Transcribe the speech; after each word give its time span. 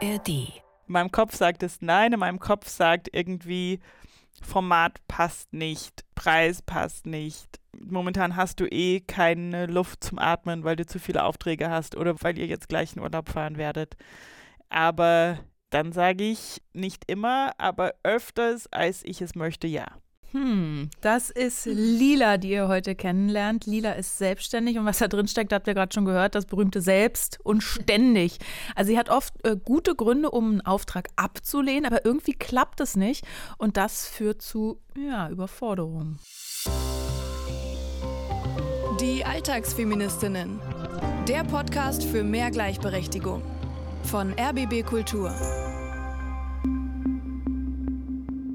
ARD. 0.00 0.28
In 0.28 0.52
meinem 0.86 1.10
Kopf 1.10 1.34
sagt 1.34 1.62
es 1.62 1.80
nein, 1.80 2.12
in 2.12 2.20
meinem 2.20 2.38
Kopf 2.38 2.68
sagt 2.68 3.08
irgendwie, 3.12 3.80
Format 4.42 5.00
passt 5.08 5.52
nicht, 5.52 6.04
Preis 6.14 6.62
passt 6.62 7.06
nicht. 7.06 7.60
Momentan 7.78 8.36
hast 8.36 8.60
du 8.60 8.66
eh 8.66 9.00
keine 9.00 9.66
Luft 9.66 10.04
zum 10.04 10.18
Atmen, 10.18 10.64
weil 10.64 10.76
du 10.76 10.86
zu 10.86 10.98
viele 10.98 11.24
Aufträge 11.24 11.68
hast 11.68 11.96
oder 11.96 12.14
weil 12.22 12.38
ihr 12.38 12.46
jetzt 12.46 12.68
gleich 12.68 12.94
in 12.94 13.02
Urlaub 13.02 13.28
fahren 13.28 13.56
werdet. 13.56 13.96
Aber 14.68 15.38
dann 15.70 15.92
sage 15.92 16.24
ich 16.24 16.62
nicht 16.72 17.04
immer, 17.10 17.52
aber 17.58 17.94
öfters, 18.04 18.66
als 18.72 19.04
ich 19.04 19.20
es 19.20 19.34
möchte, 19.34 19.66
ja. 19.66 19.86
Hm, 20.32 20.90
das 21.00 21.30
ist 21.30 21.64
Lila, 21.64 22.36
die 22.36 22.50
ihr 22.50 22.68
heute 22.68 22.94
kennenlernt. 22.94 23.64
Lila 23.64 23.92
ist 23.92 24.18
selbstständig 24.18 24.78
und 24.78 24.84
was 24.84 24.98
da 24.98 25.08
drin 25.08 25.26
steckt, 25.26 25.52
habt 25.52 25.66
ihr 25.66 25.74
gerade 25.74 25.92
schon 25.92 26.04
gehört, 26.04 26.34
das 26.34 26.44
berühmte 26.44 26.82
Selbst 26.82 27.38
und 27.42 27.62
ständig. 27.62 28.38
Also 28.74 28.90
sie 28.90 28.98
hat 28.98 29.08
oft 29.08 29.32
äh, 29.46 29.56
gute 29.56 29.94
Gründe, 29.94 30.30
um 30.30 30.50
einen 30.50 30.60
Auftrag 30.60 31.08
abzulehnen, 31.16 31.86
aber 31.86 32.04
irgendwie 32.04 32.34
klappt 32.34 32.80
es 32.80 32.94
nicht 32.94 33.24
und 33.56 33.78
das 33.78 34.06
führt 34.06 34.42
zu 34.42 34.80
ja, 34.96 35.30
Überforderung. 35.30 36.18
Die 39.00 39.24
Alltagsfeministinnen. 39.24 40.60
Der 41.26 41.44
Podcast 41.44 42.04
für 42.04 42.24
mehr 42.24 42.50
Gleichberechtigung 42.50 43.42
von 44.02 44.34
RBB 44.38 44.84
Kultur. 44.84 45.32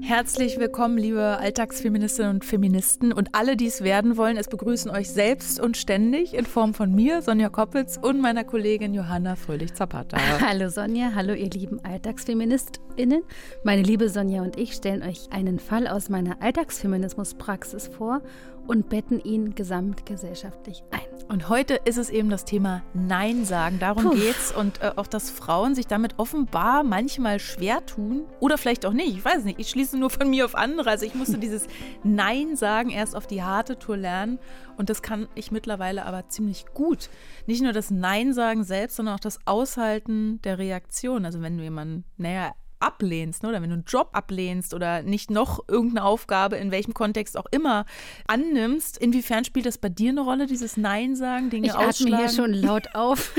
Herzlich 0.06 0.58
willkommen, 0.58 0.98
liebe 0.98 1.38
Alltagsfeministinnen 1.38 2.30
und 2.32 2.44
Feministen 2.44 3.10
und 3.10 3.30
alle, 3.32 3.56
die 3.56 3.66
es 3.66 3.82
werden 3.82 4.18
wollen. 4.18 4.36
Es 4.36 4.48
begrüßen 4.48 4.90
euch 4.90 5.08
selbst 5.08 5.58
und 5.58 5.78
ständig 5.78 6.34
in 6.34 6.44
Form 6.44 6.74
von 6.74 6.94
mir, 6.94 7.22
Sonja 7.22 7.48
Koppitz 7.48 7.98
und 8.02 8.20
meiner 8.20 8.44
Kollegin 8.44 8.92
Johanna 8.92 9.34
Fröhlich-Zapata. 9.34 10.18
Hallo 10.46 10.68
Sonja, 10.68 11.12
hallo 11.14 11.32
ihr 11.32 11.48
lieben 11.48 11.82
AlltagsfeministInnen. 11.82 13.22
Meine 13.64 13.80
liebe 13.80 14.10
Sonja 14.10 14.42
und 14.42 14.58
ich 14.58 14.74
stellen 14.74 15.02
euch 15.02 15.28
einen 15.30 15.58
Fall 15.58 15.88
aus 15.88 16.10
meiner 16.10 16.42
Alltagsfeminismuspraxis 16.42 17.88
vor 17.88 18.20
und 18.66 18.88
betten 18.88 19.20
ihn 19.20 19.54
gesamtgesellschaftlich 19.54 20.82
ein. 20.90 21.00
Und 21.28 21.48
heute 21.48 21.80
ist 21.84 21.96
es 21.96 22.10
eben 22.10 22.28
das 22.28 22.44
Thema 22.44 22.82
Nein 22.92 23.44
sagen. 23.44 23.78
Darum 23.78 24.04
Puh. 24.04 24.10
geht's 24.10 24.52
und 24.54 24.82
äh, 24.82 24.92
auch, 24.96 25.06
dass 25.06 25.30
Frauen 25.30 25.74
sich 25.74 25.86
damit 25.86 26.18
offenbar 26.18 26.82
manchmal 26.82 27.38
schwer 27.38 27.84
tun 27.86 28.24
oder 28.40 28.58
vielleicht 28.58 28.84
auch 28.84 28.92
nicht. 28.92 29.16
Ich 29.16 29.24
weiß 29.24 29.44
nicht. 29.44 29.58
Ich 29.58 29.70
schließe 29.70 29.98
nur 29.98 30.10
von 30.10 30.28
mir 30.28 30.44
auf 30.44 30.54
andere. 30.54 30.90
Also 30.90 31.06
ich 31.06 31.14
musste 31.14 31.38
dieses 31.44 31.66
Nein 32.02 32.56
sagen 32.56 32.90
erst 32.90 33.16
auf 33.16 33.26
die 33.26 33.42
harte 33.42 33.78
Tour 33.78 33.96
lernen 33.96 34.38
und 34.76 34.90
das 34.90 35.02
kann 35.02 35.28
ich 35.34 35.50
mittlerweile 35.50 36.04
aber 36.04 36.28
ziemlich 36.28 36.66
gut. 36.74 37.08
Nicht 37.46 37.62
nur 37.62 37.72
das 37.72 37.90
Nein 37.90 38.32
sagen 38.32 38.64
selbst, 38.64 38.96
sondern 38.96 39.14
auch 39.14 39.20
das 39.20 39.38
Aushalten 39.46 40.40
der 40.42 40.58
Reaktion. 40.58 41.24
Also 41.24 41.40
wenn 41.42 41.56
du 41.56 41.64
jemanden 41.64 42.04
näher 42.16 42.54
ablehnst, 42.80 43.42
ne? 43.42 43.48
oder 43.48 43.62
wenn 43.62 43.70
du 43.70 43.74
einen 43.74 43.84
Job 43.84 44.10
ablehnst 44.12 44.74
oder 44.74 45.02
nicht 45.02 45.30
noch 45.30 45.60
irgendeine 45.68 46.04
Aufgabe, 46.04 46.56
in 46.56 46.70
welchem 46.70 46.94
Kontext 46.94 47.36
auch 47.36 47.46
immer, 47.50 47.84
annimmst, 48.26 48.98
inwiefern 48.98 49.44
spielt 49.44 49.66
das 49.66 49.78
bei 49.78 49.88
dir 49.88 50.10
eine 50.10 50.20
Rolle, 50.20 50.46
dieses 50.46 50.76
Nein 50.76 51.16
sagen, 51.16 51.50
Dinge 51.50 51.68
ich 51.68 51.74
ausschlagen? 51.74 52.06
Ich 52.06 52.14
atme 52.14 52.26
hier 52.26 52.28
schon 52.28 52.52
laut 52.52 52.94
auf. 52.94 53.34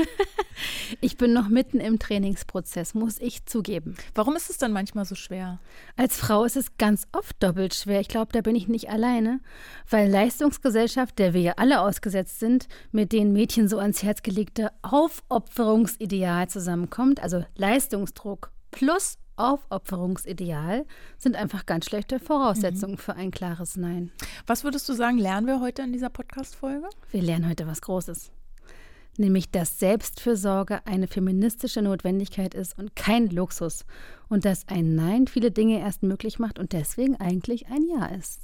ich 1.00 1.16
bin 1.16 1.32
noch 1.32 1.48
mitten 1.48 1.80
im 1.80 1.98
Trainingsprozess, 1.98 2.94
muss 2.94 3.18
ich 3.20 3.46
zugeben. 3.46 3.96
Warum 4.14 4.36
ist 4.36 4.50
es 4.50 4.58
dann 4.58 4.72
manchmal 4.72 5.04
so 5.04 5.14
schwer? 5.14 5.60
Als 5.96 6.16
Frau 6.16 6.44
ist 6.44 6.56
es 6.56 6.76
ganz 6.78 7.06
oft 7.12 7.42
doppelt 7.42 7.74
schwer. 7.74 8.00
Ich 8.00 8.08
glaube, 8.08 8.32
da 8.32 8.40
bin 8.40 8.56
ich 8.56 8.68
nicht 8.68 8.90
alleine, 8.90 9.40
weil 9.88 10.10
Leistungsgesellschaft, 10.10 11.18
der 11.18 11.34
wir 11.34 11.40
ja 11.40 11.52
alle 11.56 11.80
ausgesetzt 11.80 12.40
sind, 12.40 12.68
mit 12.92 13.12
den 13.12 13.32
Mädchen 13.32 13.68
so 13.68 13.78
ans 13.78 14.02
Herz 14.02 14.22
gelegte 14.22 14.72
Aufopferungsideal 14.82 16.48
zusammenkommt, 16.48 17.22
also 17.22 17.44
Leistungsdruck 17.56 18.50
plus 18.70 19.18
Aufopferungsideal 19.36 20.86
sind 21.18 21.36
einfach 21.36 21.66
ganz 21.66 21.86
schlechte 21.86 22.18
Voraussetzungen 22.18 22.94
mhm. 22.94 22.98
für 22.98 23.14
ein 23.14 23.30
klares 23.30 23.76
Nein. 23.76 24.10
Was 24.46 24.64
würdest 24.64 24.88
du 24.88 24.94
sagen, 24.94 25.18
lernen 25.18 25.46
wir 25.46 25.60
heute 25.60 25.82
in 25.82 25.92
dieser 25.92 26.10
Podcast-Folge? 26.10 26.88
Wir 27.10 27.22
lernen 27.22 27.48
heute 27.48 27.66
was 27.66 27.80
Großes 27.82 28.30
nämlich 29.18 29.50
dass 29.50 29.78
Selbstfürsorge 29.78 30.80
eine 30.86 31.06
feministische 31.06 31.82
Notwendigkeit 31.82 32.54
ist 32.54 32.78
und 32.78 32.96
kein 32.96 33.28
Luxus 33.28 33.84
und 34.28 34.44
dass 34.44 34.66
ein 34.68 34.94
Nein 34.94 35.26
viele 35.26 35.50
Dinge 35.50 35.80
erst 35.80 36.02
möglich 36.02 36.38
macht 36.38 36.58
und 36.58 36.72
deswegen 36.72 37.16
eigentlich 37.16 37.66
ein 37.68 37.84
Ja 37.88 38.06
ist. 38.06 38.40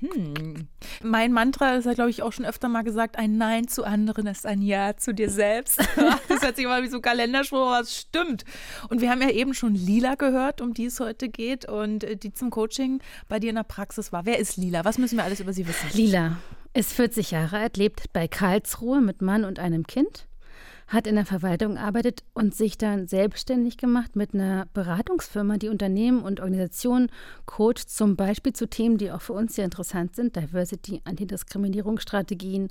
Mhm. 0.00 0.68
Mein 1.02 1.32
Mantra, 1.32 1.74
das 1.74 1.86
hat 1.86 1.94
glaube 1.94 2.10
ich 2.10 2.22
auch 2.22 2.32
schon 2.32 2.44
öfter 2.44 2.68
mal 2.68 2.82
gesagt, 2.82 3.16
ein 3.16 3.38
Nein 3.38 3.68
zu 3.68 3.84
anderen 3.84 4.26
ist 4.26 4.46
ein 4.46 4.62
Ja 4.62 4.96
zu 4.96 5.14
dir 5.14 5.30
selbst. 5.30 5.78
das 6.28 6.42
hört 6.42 6.56
sich 6.56 6.64
immer 6.64 6.82
wie 6.82 6.88
so 6.88 6.96
ein 6.96 7.02
Kalenderspruch, 7.02 7.58
aber 7.58 7.80
es 7.80 7.96
stimmt. 7.96 8.44
Und 8.88 9.00
wir 9.00 9.10
haben 9.10 9.22
ja 9.22 9.30
eben 9.30 9.54
schon 9.54 9.74
Lila 9.74 10.14
gehört, 10.16 10.60
um 10.60 10.74
die 10.74 10.86
es 10.86 11.00
heute 11.00 11.28
geht 11.28 11.68
und 11.68 12.04
äh, 12.04 12.16
die 12.16 12.32
zum 12.32 12.50
Coaching 12.50 13.00
bei 13.28 13.38
dir 13.38 13.50
in 13.50 13.56
der 13.56 13.62
Praxis 13.62 14.12
war. 14.12 14.26
Wer 14.26 14.38
ist 14.38 14.56
Lila? 14.56 14.84
Was 14.84 14.98
müssen 14.98 15.16
wir 15.16 15.24
alles 15.24 15.40
über 15.40 15.52
sie 15.52 15.66
wissen? 15.66 15.88
Lila 15.94 16.38
ist 16.74 16.92
40 16.92 17.30
Jahre 17.32 17.58
alt, 17.58 17.76
lebt 17.76 18.12
bei 18.12 18.28
Karlsruhe 18.28 19.00
mit 19.00 19.22
Mann 19.22 19.44
und 19.44 19.58
einem 19.58 19.86
Kind, 19.86 20.26
hat 20.88 21.06
in 21.06 21.14
der 21.14 21.26
Verwaltung 21.26 21.74
gearbeitet 21.74 22.22
und 22.34 22.54
sich 22.54 22.76
dann 22.78 23.06
selbstständig 23.06 23.76
gemacht 23.76 24.16
mit 24.16 24.34
einer 24.34 24.66
Beratungsfirma, 24.72 25.56
die 25.56 25.68
Unternehmen 25.68 26.22
und 26.22 26.40
Organisationen 26.40 27.10
coacht, 27.46 27.78
zum 27.88 28.16
Beispiel 28.16 28.52
zu 28.52 28.68
Themen, 28.68 28.98
die 28.98 29.10
auch 29.10 29.22
für 29.22 29.32
uns 29.32 29.54
sehr 29.54 29.64
interessant 29.64 30.16
sind, 30.16 30.36
Diversity, 30.36 31.00
Antidiskriminierungsstrategien. 31.04 32.68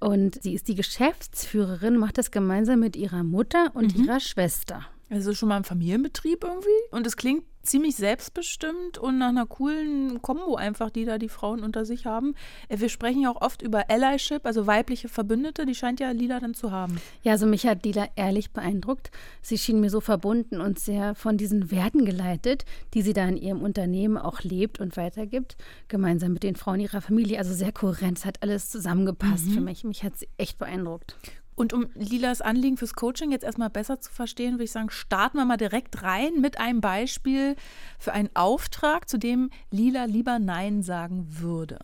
Und 0.00 0.42
sie 0.42 0.54
ist 0.54 0.66
die 0.66 0.74
Geschäftsführerin, 0.74 1.96
macht 1.96 2.18
das 2.18 2.32
gemeinsam 2.32 2.80
mit 2.80 2.96
ihrer 2.96 3.22
Mutter 3.22 3.70
und 3.74 3.96
mhm. 3.96 4.04
ihrer 4.04 4.20
Schwester. 4.20 4.86
Also 5.12 5.34
schon 5.34 5.50
mal 5.50 5.58
ein 5.58 5.64
Familienbetrieb 5.64 6.42
irgendwie. 6.42 6.70
Und 6.90 7.06
es 7.06 7.18
klingt 7.18 7.44
ziemlich 7.62 7.96
selbstbestimmt 7.96 8.96
und 8.96 9.18
nach 9.18 9.28
einer 9.28 9.46
coolen 9.46 10.22
Kombo 10.22 10.56
einfach, 10.56 10.90
die 10.90 11.04
da 11.04 11.18
die 11.18 11.28
Frauen 11.28 11.62
unter 11.62 11.84
sich 11.84 12.06
haben. 12.06 12.34
Äh, 12.68 12.80
wir 12.80 12.88
sprechen 12.88 13.20
ja 13.20 13.30
auch 13.30 13.40
oft 13.40 13.60
über 13.60 13.90
Allyship, 13.90 14.46
also 14.46 14.66
weibliche 14.66 15.08
Verbündete, 15.08 15.66
die 15.66 15.74
scheint 15.74 16.00
ja 16.00 16.10
Lila 16.10 16.40
dann 16.40 16.54
zu 16.54 16.72
haben. 16.72 16.98
Ja, 17.22 17.32
also 17.32 17.46
mich 17.46 17.66
hat 17.66 17.84
Lila 17.84 18.08
ehrlich 18.16 18.52
beeindruckt. 18.52 19.10
Sie 19.42 19.58
schien 19.58 19.80
mir 19.80 19.90
so 19.90 20.00
verbunden 20.00 20.60
und 20.62 20.78
sehr 20.80 21.14
von 21.14 21.36
diesen 21.36 21.70
Werten 21.70 22.06
geleitet, 22.06 22.64
die 22.94 23.02
sie 23.02 23.12
da 23.12 23.28
in 23.28 23.36
ihrem 23.36 23.62
Unternehmen 23.62 24.16
auch 24.16 24.40
lebt 24.40 24.80
und 24.80 24.96
weitergibt, 24.96 25.56
gemeinsam 25.88 26.32
mit 26.32 26.42
den 26.42 26.56
Frauen 26.56 26.80
ihrer 26.80 27.02
Familie. 27.02 27.38
Also 27.38 27.52
sehr 27.52 27.72
kohärent, 27.72 28.18
es 28.18 28.24
hat 28.24 28.42
alles 28.42 28.70
zusammengepasst 28.70 29.48
mhm. 29.48 29.52
für 29.52 29.60
mich. 29.60 29.84
Mich 29.84 30.02
hat 30.04 30.16
sie 30.16 30.28
echt 30.38 30.58
beeindruckt. 30.58 31.16
Und 31.54 31.72
um 31.72 31.86
Lilas 31.94 32.40
Anliegen 32.40 32.76
fürs 32.76 32.94
Coaching 32.94 33.30
jetzt 33.30 33.44
erstmal 33.44 33.70
besser 33.70 34.00
zu 34.00 34.10
verstehen, 34.10 34.54
würde 34.54 34.64
ich 34.64 34.72
sagen, 34.72 34.90
starten 34.90 35.36
wir 35.36 35.44
mal 35.44 35.58
direkt 35.58 36.02
rein 36.02 36.40
mit 36.40 36.58
einem 36.58 36.80
Beispiel 36.80 37.56
für 37.98 38.12
einen 38.12 38.30
Auftrag, 38.34 39.08
zu 39.08 39.18
dem 39.18 39.50
Lila 39.70 40.04
lieber 40.04 40.38
Nein 40.38 40.82
sagen 40.82 41.26
würde. 41.28 41.78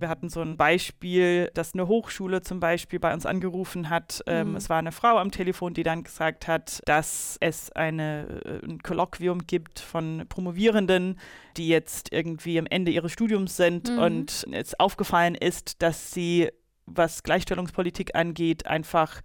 Wir 0.00 0.08
hatten 0.08 0.30
so 0.30 0.40
ein 0.40 0.56
Beispiel, 0.56 1.50
dass 1.52 1.74
eine 1.74 1.86
Hochschule 1.86 2.40
zum 2.40 2.58
Beispiel 2.58 2.98
bei 2.98 3.12
uns 3.12 3.26
angerufen 3.26 3.90
hat. 3.90 4.22
Ähm, 4.26 4.52
mhm. 4.52 4.56
Es 4.56 4.70
war 4.70 4.78
eine 4.78 4.92
Frau 4.92 5.18
am 5.18 5.30
Telefon, 5.30 5.74
die 5.74 5.82
dann 5.82 6.04
gesagt 6.04 6.48
hat, 6.48 6.80
dass 6.86 7.36
es 7.40 7.70
eine, 7.72 8.40
äh, 8.46 8.66
ein 8.66 8.78
Kolloquium 8.78 9.46
gibt 9.46 9.78
von 9.78 10.24
Promovierenden, 10.26 11.18
die 11.58 11.68
jetzt 11.68 12.12
irgendwie 12.12 12.58
am 12.58 12.64
Ende 12.64 12.90
ihres 12.90 13.12
Studiums 13.12 13.58
sind 13.58 13.90
mhm. 13.90 13.98
und 13.98 14.46
es 14.52 14.78
aufgefallen 14.80 15.34
ist, 15.34 15.82
dass 15.82 16.12
sie 16.12 16.48
was 16.94 17.22
Gleichstellungspolitik 17.22 18.14
angeht, 18.14 18.66
einfach 18.66 19.20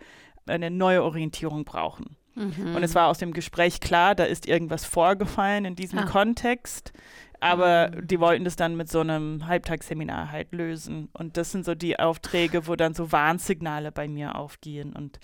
eine 0.48 0.72
neue 0.72 1.04
Orientierung 1.04 1.66
brauchen. 1.66 2.16
Mhm. 2.36 2.76
Und 2.76 2.84
es 2.84 2.96
war 2.96 3.08
aus 3.08 3.18
dem 3.18 3.34
Gespräch 3.34 3.80
klar, 3.80 4.14
da 4.14 4.26
ist 4.26 4.48
irgendwas 4.48 4.86
vorgefallen 4.86 5.66
in 5.66 5.76
diesem 5.76 6.00
ah. 6.00 6.06
Kontext, 6.06 6.92
aber 7.40 7.92
mhm. 7.92 8.08
die 8.08 8.20
wollten 8.20 8.44
das 8.44 8.56
dann 8.56 8.76
mit 8.76 8.90
so 8.90 9.00
einem 9.00 9.48
Halbtagsseminar 9.48 10.32
halt 10.32 10.52
lösen. 10.52 11.10
Und 11.14 11.38
das 11.38 11.52
sind 11.52 11.66
so 11.66 11.76
die 11.76 12.00
Aufträge, 12.00 12.68
wo 12.68 12.76
dann 12.76 12.94
so 12.94 13.12
Warnsignale 13.12 13.92
bei 13.92 14.08
mir 14.08 14.36
aufgehen. 14.36 14.94
Und 14.94 15.20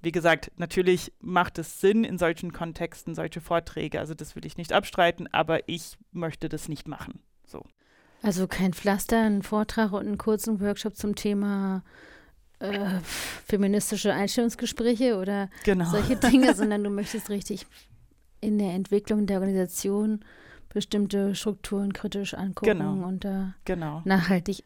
wie 0.00 0.12
gesagt, 0.12 0.52
natürlich 0.56 1.12
macht 1.20 1.58
es 1.58 1.80
Sinn 1.80 2.04
in 2.04 2.18
solchen 2.18 2.52
Kontexten, 2.52 3.14
solche 3.14 3.40
Vorträge. 3.40 3.98
Also 3.98 4.14
das 4.14 4.36
will 4.36 4.44
ich 4.44 4.56
nicht 4.56 4.72
abstreiten, 4.72 5.28
aber 5.32 5.68
ich 5.68 5.96
möchte 6.12 6.48
das 6.48 6.68
nicht 6.68 6.86
machen. 6.86 7.20
So. 7.46 7.64
Also 8.24 8.46
kein 8.46 8.72
Pflaster, 8.72 9.20
ein 9.20 9.42
Vortrag 9.42 9.92
und 9.92 10.06
einen 10.06 10.16
kurzen 10.16 10.58
Workshop 10.60 10.96
zum 10.96 11.14
Thema 11.14 11.82
äh, 12.58 12.88
feministische 13.46 14.14
Einstellungsgespräche 14.14 15.18
oder 15.18 15.50
genau. 15.64 15.90
solche 15.90 16.16
Dinge, 16.16 16.54
sondern 16.56 16.82
du 16.82 16.88
möchtest 16.88 17.28
richtig 17.28 17.66
in 18.40 18.58
der 18.58 18.72
Entwicklung 18.72 19.26
der 19.26 19.40
Organisation 19.40 20.24
bestimmte 20.70 21.34
Strukturen 21.34 21.92
kritisch 21.92 22.32
angucken 22.32 22.78
genau. 22.78 23.06
und 23.06 23.24
da 23.24 23.54
genau. 23.66 24.00
nachhaltig 24.06 24.64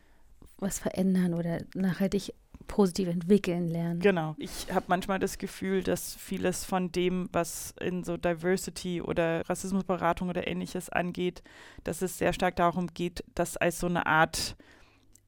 was 0.58 0.78
verändern 0.78 1.34
oder 1.34 1.58
nachhaltig 1.74 2.34
positiv 2.68 3.08
entwickeln 3.08 3.66
lernen. 3.66 3.98
Genau. 3.98 4.36
Ich 4.38 4.72
habe 4.72 4.84
manchmal 4.88 5.18
das 5.18 5.38
Gefühl, 5.38 5.82
dass 5.82 6.14
vieles 6.14 6.64
von 6.64 6.92
dem, 6.92 7.28
was 7.32 7.74
in 7.80 8.04
so 8.04 8.16
Diversity 8.16 9.02
oder 9.02 9.48
Rassismusberatung 9.48 10.28
oder 10.28 10.46
ähnliches 10.46 10.88
angeht, 10.88 11.42
dass 11.82 12.02
es 12.02 12.18
sehr 12.18 12.32
stark 12.32 12.54
darum 12.56 12.86
geht, 12.88 13.24
das 13.34 13.56
als 13.56 13.80
so 13.80 13.86
eine 13.86 14.06
Art 14.06 14.56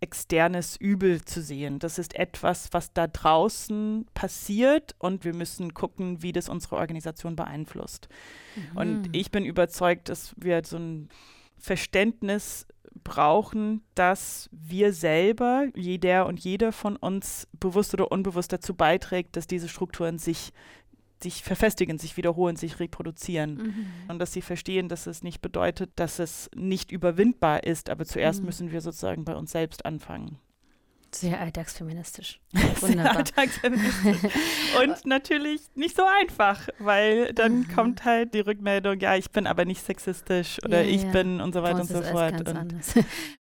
externes 0.00 0.76
Übel 0.76 1.22
zu 1.24 1.42
sehen. 1.42 1.78
Das 1.78 1.98
ist 1.98 2.14
etwas, 2.14 2.68
was 2.72 2.92
da 2.92 3.06
draußen 3.06 4.06
passiert 4.14 4.94
und 4.98 5.24
wir 5.24 5.34
müssen 5.34 5.74
gucken, 5.74 6.22
wie 6.22 6.32
das 6.32 6.48
unsere 6.48 6.76
Organisation 6.76 7.36
beeinflusst. 7.36 8.08
Mhm. 8.56 8.76
Und 8.78 9.08
ich 9.16 9.30
bin 9.30 9.44
überzeugt, 9.44 10.08
dass 10.08 10.34
wir 10.36 10.62
so 10.64 10.78
ein 10.78 11.08
Verständnis 11.58 12.66
brauchen, 13.04 13.82
dass 13.94 14.48
wir 14.52 14.92
selber, 14.92 15.66
jeder 15.74 16.26
und 16.26 16.40
jeder 16.40 16.72
von 16.72 16.96
uns 16.96 17.48
bewusst 17.58 17.94
oder 17.94 18.10
unbewusst 18.12 18.52
dazu 18.52 18.74
beiträgt, 18.74 19.36
dass 19.36 19.46
diese 19.46 19.68
Strukturen 19.68 20.18
sich 20.18 20.52
sich 21.22 21.42
verfestigen, 21.42 21.98
sich 21.98 22.16
wiederholen, 22.16 22.56
sich 22.56 22.80
reproduzieren. 22.80 23.56
Mhm. 23.56 23.86
Und 24.08 24.18
dass 24.20 24.32
sie 24.32 24.40
verstehen, 24.40 24.88
dass 24.88 25.06
es 25.06 25.22
nicht 25.22 25.42
bedeutet, 25.42 25.90
dass 25.96 26.18
es 26.18 26.48
nicht 26.54 26.90
überwindbar 26.90 27.64
ist, 27.64 27.90
aber 27.90 28.06
zuerst 28.06 28.40
mhm. 28.40 28.46
müssen 28.46 28.72
wir 28.72 28.80
sozusagen 28.80 29.24
bei 29.26 29.36
uns 29.36 29.52
selbst 29.52 29.84
anfangen. 29.84 30.38
Sehr 31.12 31.40
alltagsfeministisch. 31.40 32.40
Wunderbar. 32.80 33.12
Sehr 33.12 33.16
alltagsfeministisch. 33.16 34.32
Und 34.82 35.06
natürlich 35.06 35.62
nicht 35.74 35.96
so 35.96 36.04
einfach, 36.04 36.68
weil 36.78 37.32
dann 37.34 37.60
mhm. 37.60 37.68
kommt 37.68 38.04
halt 38.04 38.32
die 38.34 38.40
Rückmeldung, 38.40 39.00
ja, 39.00 39.16
ich 39.16 39.30
bin 39.30 39.46
aber 39.46 39.64
nicht 39.64 39.84
sexistisch 39.84 40.58
oder 40.64 40.82
ja, 40.82 40.88
ich 40.88 41.02
ja. 41.02 41.10
bin 41.10 41.40
und 41.40 41.52
so 41.52 41.62
weiter 41.62 41.80
und 41.80 41.88
so 41.88 42.02
fort. 42.02 42.46
Und 42.48 42.74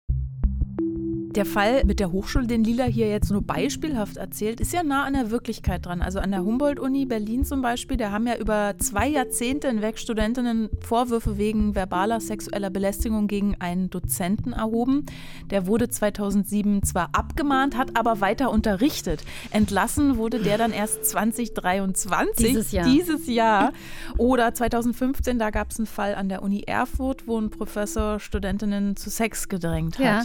Der 1.35 1.45
Fall 1.45 1.83
mit 1.85 1.99
der 1.99 2.13
Hochschule, 2.13 2.47
den 2.47 2.63
Lila 2.63 2.85
hier 2.85 3.09
jetzt 3.09 3.33
nur 3.33 3.43
beispielhaft 3.43 4.19
erzählt, 4.19 4.61
ist 4.61 4.73
ja 4.73 4.85
nah 4.85 5.03
an 5.03 5.15
der 5.15 5.33
Wirklichkeit 5.33 5.85
dran. 5.85 6.01
Also 6.01 6.21
an 6.21 6.31
der 6.31 6.45
Humboldt-Uni 6.45 7.07
Berlin 7.07 7.45
zum 7.45 7.61
Beispiel, 7.61 7.97
da 7.97 8.13
haben 8.13 8.29
ja 8.29 8.37
über 8.37 8.75
zwei 8.79 9.09
Jahrzehnte 9.09 9.67
hinweg 9.67 9.99
Studentinnen 9.99 10.69
Vorwürfe 10.81 11.37
wegen 11.37 11.75
verbaler 11.75 12.21
sexueller 12.21 12.71
Belästigung 12.71 13.27
gegen 13.27 13.57
einen 13.59 13.91
Dozenten 13.91 14.53
erhoben. 14.53 15.07
Der 15.51 15.67
wurde 15.67 15.89
2007 15.89 16.85
zwar 16.85 17.09
abgemahnt, 17.13 17.77
hat 17.77 17.97
aber 17.97 18.21
weiter 18.21 18.53
unterrichtet. 18.53 19.25
Entlassen 19.51 20.17
wurde 20.17 20.39
der 20.39 20.57
dann 20.57 20.71
erst 20.71 21.05
2023. 21.05 22.47
Dieses 22.47 22.71
Jahr. 22.71 22.87
Dieses 22.87 23.27
Jahr. 23.27 23.73
Oder 24.19 24.55
2015, 24.55 25.41
da 25.41 25.51
gab 25.51 25.73
es 25.73 25.79
einen 25.79 25.87
Fall 25.87 26.15
an 26.15 26.29
der 26.29 26.45
Uni 26.45 26.63
Erfurt, 26.65 27.27
wo 27.27 27.41
ein 27.41 27.51
Professor 27.51 28.21
Studentinnen 28.21 28.95
zu 28.95 29.11
Sex 29.11 29.49
gedrängt 29.49 29.99
hat. 29.99 30.05
Ja, 30.05 30.23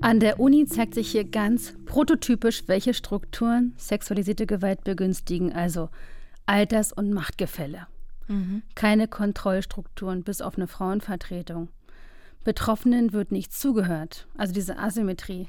an 0.00 0.18
der 0.18 0.40
Uni 0.40 0.47
Uni 0.48 0.64
zeigt 0.64 0.94
sich 0.94 1.10
hier 1.10 1.24
ganz 1.24 1.74
prototypisch, 1.84 2.62
welche 2.68 2.94
Strukturen 2.94 3.74
sexualisierte 3.76 4.46
Gewalt 4.46 4.82
begünstigen, 4.82 5.52
also 5.52 5.90
Alters- 6.46 6.94
und 6.94 7.12
Machtgefälle. 7.12 7.86
Mhm. 8.28 8.62
Keine 8.74 9.08
Kontrollstrukturen 9.08 10.22
bis 10.22 10.40
auf 10.40 10.56
eine 10.56 10.66
Frauenvertretung. 10.66 11.68
Betroffenen 12.44 13.12
wird 13.12 13.30
nicht 13.30 13.52
zugehört, 13.52 14.26
also 14.38 14.54
diese 14.54 14.78
Asymmetrie. 14.78 15.48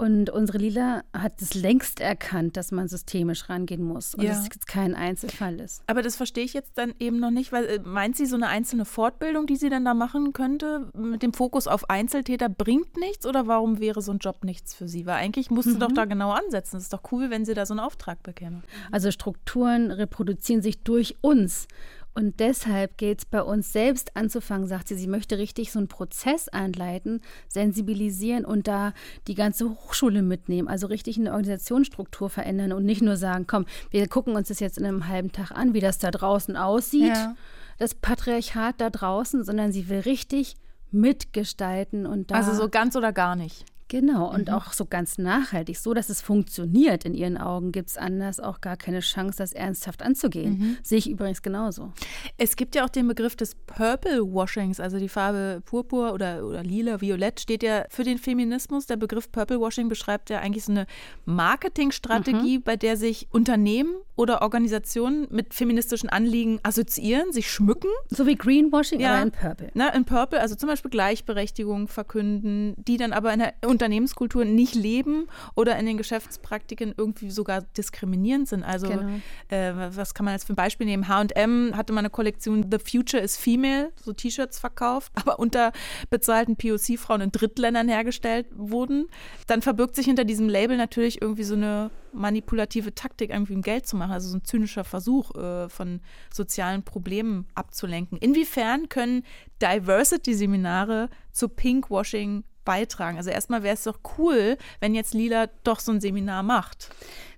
Und 0.00 0.30
unsere 0.30 0.56
Lila 0.56 1.02
hat 1.12 1.42
es 1.42 1.52
längst 1.52 2.00
erkannt, 2.00 2.56
dass 2.56 2.72
man 2.72 2.88
systemisch 2.88 3.50
rangehen 3.50 3.82
muss 3.82 4.14
und 4.14 4.22
ja. 4.22 4.30
dass 4.30 4.46
es 4.48 4.64
kein 4.64 4.94
Einzelfall 4.94 5.60
ist. 5.60 5.82
Aber 5.88 6.00
das 6.00 6.16
verstehe 6.16 6.42
ich 6.42 6.54
jetzt 6.54 6.78
dann 6.78 6.94
eben 6.98 7.20
noch 7.20 7.30
nicht, 7.30 7.52
weil 7.52 7.66
äh, 7.66 7.80
meint 7.84 8.16
sie, 8.16 8.24
so 8.24 8.34
eine 8.34 8.48
einzelne 8.48 8.86
Fortbildung, 8.86 9.46
die 9.46 9.56
sie 9.56 9.68
dann 9.68 9.84
da 9.84 9.92
machen 9.92 10.32
könnte, 10.32 10.90
mit 10.96 11.22
dem 11.22 11.34
Fokus 11.34 11.66
auf 11.66 11.90
Einzeltäter, 11.90 12.48
bringt 12.48 12.96
nichts 12.96 13.26
oder 13.26 13.46
warum 13.46 13.78
wäre 13.78 14.00
so 14.00 14.10
ein 14.12 14.20
Job 14.20 14.42
nichts 14.42 14.72
für 14.72 14.88
sie? 14.88 15.04
Weil 15.04 15.16
eigentlich 15.16 15.50
musste 15.50 15.74
mhm. 15.74 15.80
doch 15.80 15.92
da 15.92 16.06
genau 16.06 16.30
ansetzen. 16.30 16.78
Es 16.78 16.84
ist 16.84 16.94
doch 16.94 17.02
cool, 17.12 17.28
wenn 17.28 17.44
sie 17.44 17.52
da 17.52 17.66
so 17.66 17.74
einen 17.74 17.80
Auftrag 17.80 18.22
bekäme. 18.22 18.62
Also 18.90 19.10
Strukturen 19.10 19.90
reproduzieren 19.90 20.62
sich 20.62 20.82
durch 20.82 21.16
uns. 21.20 21.68
Und 22.12 22.40
deshalb 22.40 22.98
gilt 22.98 23.20
es 23.20 23.24
bei 23.24 23.42
uns 23.42 23.72
selbst 23.72 24.16
anzufangen, 24.16 24.66
sagt 24.66 24.88
sie. 24.88 24.96
Sie 24.96 25.06
möchte 25.06 25.38
richtig 25.38 25.70
so 25.70 25.78
einen 25.78 25.88
Prozess 25.88 26.48
einleiten, 26.48 27.20
sensibilisieren 27.48 28.44
und 28.44 28.66
da 28.66 28.92
die 29.28 29.34
ganze 29.34 29.70
Hochschule 29.70 30.22
mitnehmen, 30.22 30.68
also 30.68 30.88
richtig 30.88 31.18
eine 31.18 31.30
Organisationsstruktur 31.30 32.28
verändern 32.28 32.72
und 32.72 32.84
nicht 32.84 33.02
nur 33.02 33.16
sagen, 33.16 33.46
komm, 33.46 33.66
wir 33.90 34.08
gucken 34.08 34.34
uns 34.34 34.48
das 34.48 34.60
jetzt 34.60 34.78
in 34.78 34.86
einem 34.86 35.06
halben 35.06 35.30
Tag 35.30 35.52
an, 35.52 35.72
wie 35.72 35.80
das 35.80 35.98
da 35.98 36.10
draußen 36.10 36.56
aussieht, 36.56 37.14
ja. 37.14 37.36
das 37.78 37.94
Patriarchat 37.94 38.80
da 38.80 38.90
draußen, 38.90 39.44
sondern 39.44 39.70
sie 39.70 39.88
will 39.88 40.00
richtig 40.00 40.56
mitgestalten 40.90 42.06
und 42.06 42.30
da. 42.30 42.36
Also 42.36 42.54
so 42.54 42.68
ganz 42.68 42.96
oder 42.96 43.12
gar 43.12 43.36
nicht. 43.36 43.64
Genau, 43.90 44.32
und 44.32 44.46
mhm. 44.46 44.54
auch 44.54 44.72
so 44.72 44.86
ganz 44.86 45.18
nachhaltig, 45.18 45.76
so 45.76 45.94
dass 45.94 46.10
es 46.10 46.20
funktioniert 46.20 47.04
in 47.04 47.12
ihren 47.12 47.36
Augen, 47.36 47.72
gibt 47.72 47.90
es 47.90 47.96
anders 47.96 48.38
auch 48.38 48.60
gar 48.60 48.76
keine 48.76 49.00
Chance, 49.00 49.38
das 49.38 49.52
ernsthaft 49.52 50.02
anzugehen. 50.02 50.58
Mhm. 50.58 50.76
Sehe 50.84 50.98
ich 50.98 51.10
übrigens 51.10 51.42
genauso. 51.42 51.92
Es 52.38 52.54
gibt 52.54 52.76
ja 52.76 52.84
auch 52.84 52.88
den 52.88 53.08
Begriff 53.08 53.34
des 53.34 53.56
Purple 53.56 54.32
Washings, 54.32 54.78
also 54.78 55.00
die 55.00 55.08
Farbe 55.08 55.60
Purpur 55.64 56.12
oder, 56.12 56.46
oder 56.46 56.62
lila, 56.62 57.00
violett 57.00 57.40
steht 57.40 57.64
ja 57.64 57.84
für 57.90 58.04
den 58.04 58.18
Feminismus. 58.18 58.86
Der 58.86 58.96
Begriff 58.96 59.32
Purple 59.32 59.58
Washing 59.60 59.88
beschreibt 59.88 60.30
ja 60.30 60.38
eigentlich 60.38 60.66
so 60.66 60.70
eine 60.70 60.86
Marketingstrategie, 61.24 62.58
mhm. 62.58 62.62
bei 62.62 62.76
der 62.76 62.96
sich 62.96 63.26
Unternehmen 63.32 63.96
oder 64.14 64.42
Organisationen 64.42 65.26
mit 65.30 65.52
feministischen 65.52 66.10
Anliegen 66.10 66.60
assoziieren, 66.62 67.32
sich 67.32 67.50
schmücken. 67.50 67.90
So 68.08 68.24
wie 68.28 68.36
Greenwashing, 68.36 69.00
ja, 69.00 69.14
aber 69.14 69.22
in 69.22 69.30
Purple. 69.32 69.70
Na, 69.74 69.88
in 69.88 70.04
Purple, 70.04 70.40
also 70.40 70.54
zum 70.54 70.68
Beispiel 70.68 70.92
Gleichberechtigung 70.92 71.88
verkünden, 71.88 72.76
die 72.76 72.96
dann 72.96 73.12
aber 73.12 73.32
in 73.32 73.40
der 73.40 73.54
Unternehmenskultur 73.80 74.44
nicht 74.44 74.74
leben 74.74 75.26
oder 75.54 75.78
in 75.78 75.86
den 75.86 75.96
Geschäftspraktiken 75.96 76.94
irgendwie 76.96 77.30
sogar 77.30 77.62
diskriminierend 77.62 78.46
sind. 78.46 78.62
Also 78.62 78.88
genau. 78.88 79.20
äh, 79.48 79.72
was 79.96 80.12
kann 80.12 80.24
man 80.24 80.34
jetzt 80.34 80.44
für 80.44 80.52
ein 80.52 80.56
Beispiel 80.56 80.86
nehmen? 80.86 81.08
H&M 81.08 81.72
hatte 81.74 81.94
mal 81.94 82.00
eine 82.00 82.10
Kollektion 82.10 82.66
The 82.70 82.78
Future 82.78 83.22
is 83.22 83.38
Female, 83.38 83.90
so 83.96 84.12
T-Shirts 84.12 84.58
verkauft, 84.58 85.12
aber 85.14 85.38
unter 85.38 85.72
bezahlten 86.10 86.56
POC-Frauen 86.56 87.22
in 87.22 87.32
Drittländern 87.32 87.88
hergestellt 87.88 88.46
wurden. 88.54 89.06
Dann 89.46 89.62
verbirgt 89.62 89.96
sich 89.96 90.04
hinter 90.04 90.24
diesem 90.24 90.50
Label 90.50 90.76
natürlich 90.76 91.22
irgendwie 91.22 91.44
so 91.44 91.54
eine 91.54 91.90
manipulative 92.12 92.94
Taktik, 92.94 93.30
irgendwie 93.30 93.54
um 93.54 93.62
Geld 93.62 93.86
zu 93.86 93.96
machen, 93.96 94.12
also 94.12 94.28
so 94.28 94.36
ein 94.36 94.44
zynischer 94.44 94.84
Versuch 94.84 95.34
äh, 95.36 95.68
von 95.68 96.00
sozialen 96.32 96.82
Problemen 96.82 97.46
abzulenken. 97.54 98.18
Inwiefern 98.18 98.88
können 98.88 99.22
Diversity-Seminare 99.62 101.08
zu 101.32 101.48
Pinkwashing 101.48 102.44
beitragen? 102.64 103.16
Also 103.16 103.30
erstmal 103.30 103.62
wäre 103.62 103.74
es 103.74 103.84
doch 103.84 104.00
cool, 104.18 104.56
wenn 104.80 104.94
jetzt 104.94 105.14
Lila 105.14 105.48
doch 105.64 105.80
so 105.80 105.92
ein 105.92 106.00
Seminar 106.00 106.42
macht. 106.42 106.90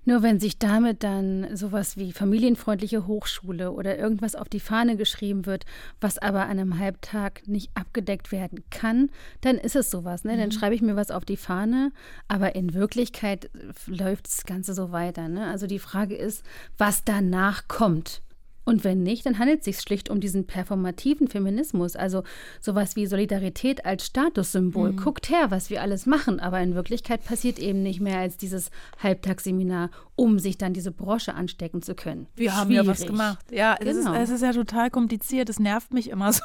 Nur 0.04 0.22
wenn 0.22 0.40
sich 0.40 0.58
damit 0.58 1.04
dann 1.04 1.56
sowas 1.56 1.96
wie 1.96 2.12
familienfreundliche 2.12 3.06
Hochschule 3.06 3.70
oder 3.70 3.96
irgendwas 3.96 4.34
auf 4.34 4.48
die 4.48 4.58
Fahne 4.58 4.96
geschrieben 4.96 5.46
wird, 5.46 5.64
was 6.00 6.19
aber 6.19 6.42
an 6.42 6.58
einem 6.58 6.78
Halbtag 6.80 7.46
nicht 7.46 7.70
abgedeckt 7.74 8.32
werden 8.32 8.64
kann, 8.70 9.10
dann 9.42 9.58
ist 9.58 9.76
es 9.76 9.92
sowas. 9.92 10.24
Ne? 10.24 10.36
Dann 10.36 10.48
mhm. 10.48 10.52
schreibe 10.52 10.74
ich 10.74 10.82
mir 10.82 10.96
was 10.96 11.12
auf 11.12 11.25
die 11.25 11.36
Fahne, 11.36 11.92
aber 12.26 12.56
in 12.56 12.75
Wirklichkeit 12.75 13.48
läuft 13.86 14.26
das 14.26 14.44
Ganze 14.44 14.75
so 14.75 14.90
weiter. 14.90 15.28
Ne? 15.28 15.46
Also 15.46 15.68
die 15.68 15.78
Frage 15.78 16.16
ist, 16.16 16.42
was 16.78 17.04
danach 17.04 17.68
kommt. 17.68 18.23
Und 18.64 18.85
wenn 18.85 19.02
nicht, 19.02 19.26
dann 19.26 19.38
handelt 19.38 19.61
es 19.61 19.64
sich 19.64 19.81
schlicht 19.81 20.09
um 20.09 20.21
diesen 20.21 20.47
performativen 20.47 21.26
Feminismus, 21.26 21.97
also 21.97 22.23
sowas 22.61 22.95
wie 22.95 23.07
Solidarität 23.07 23.85
als 23.85 24.07
Statussymbol. 24.07 24.92
Mhm. 24.92 24.97
Guckt 24.97 25.31
her, 25.31 25.50
was 25.50 25.69
wir 25.69 25.83
alles 25.83 26.07
machen, 26.07 26.38
aber 26.38 26.61
in 26.61 26.76
Wirklichkeit 26.76 27.25
passiert 27.25 27.59
eben 27.59 27.83
nicht 27.83 28.00
mehr 28.00 28.19
als 28.19 28.37
dieses 28.37 28.71
Halbtagsseminar, 29.02 29.90
um 30.14 30.38
sich 30.38 30.59
dann 30.59 30.75
diese 30.75 30.92
Brosche 30.92 31.35
anstecken 31.35 31.83
zu 31.83 31.97
können. 31.97 32.28
Wir 32.37 32.50
Schwierig. 32.50 32.61
haben 32.61 32.71
ja 32.71 32.87
was 32.87 33.04
gemacht. 33.04 33.45
Ja, 33.50 33.75
genau. 33.75 33.90
es, 33.90 33.97
ist, 33.97 34.04
genau. 34.04 34.19
es 34.19 34.31
ist 34.31 34.42
ja 34.42 34.52
total 34.52 34.90
kompliziert, 34.90 35.49
es 35.49 35.59
nervt 35.59 35.92
mich 35.92 36.09
immer 36.09 36.33
so. 36.33 36.42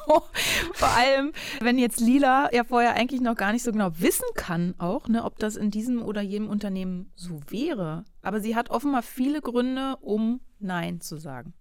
Vor 0.73 0.89
allem, 0.89 1.33
wenn 1.61 1.77
jetzt 1.77 1.99
Lila 1.99 2.49
ja 2.51 2.63
vorher 2.63 2.95
eigentlich 2.95 3.21
noch 3.21 3.35
gar 3.35 3.53
nicht 3.53 3.63
so 3.63 3.71
genau 3.71 3.91
wissen 3.99 4.25
kann, 4.33 4.73
auch, 4.79 5.07
ne, 5.07 5.23
ob 5.23 5.37
das 5.37 5.55
in 5.55 5.69
diesem 5.69 6.01
oder 6.01 6.21
jenem 6.21 6.49
Unternehmen 6.49 7.11
so 7.15 7.39
wäre. 7.49 8.05
Aber 8.23 8.39
sie 8.39 8.55
hat 8.55 8.71
offenbar 8.71 9.03
viele 9.03 9.41
Gründe, 9.41 9.97
um 10.01 10.41
Nein 10.59 10.99
zu 10.99 11.17
sagen 11.17 11.53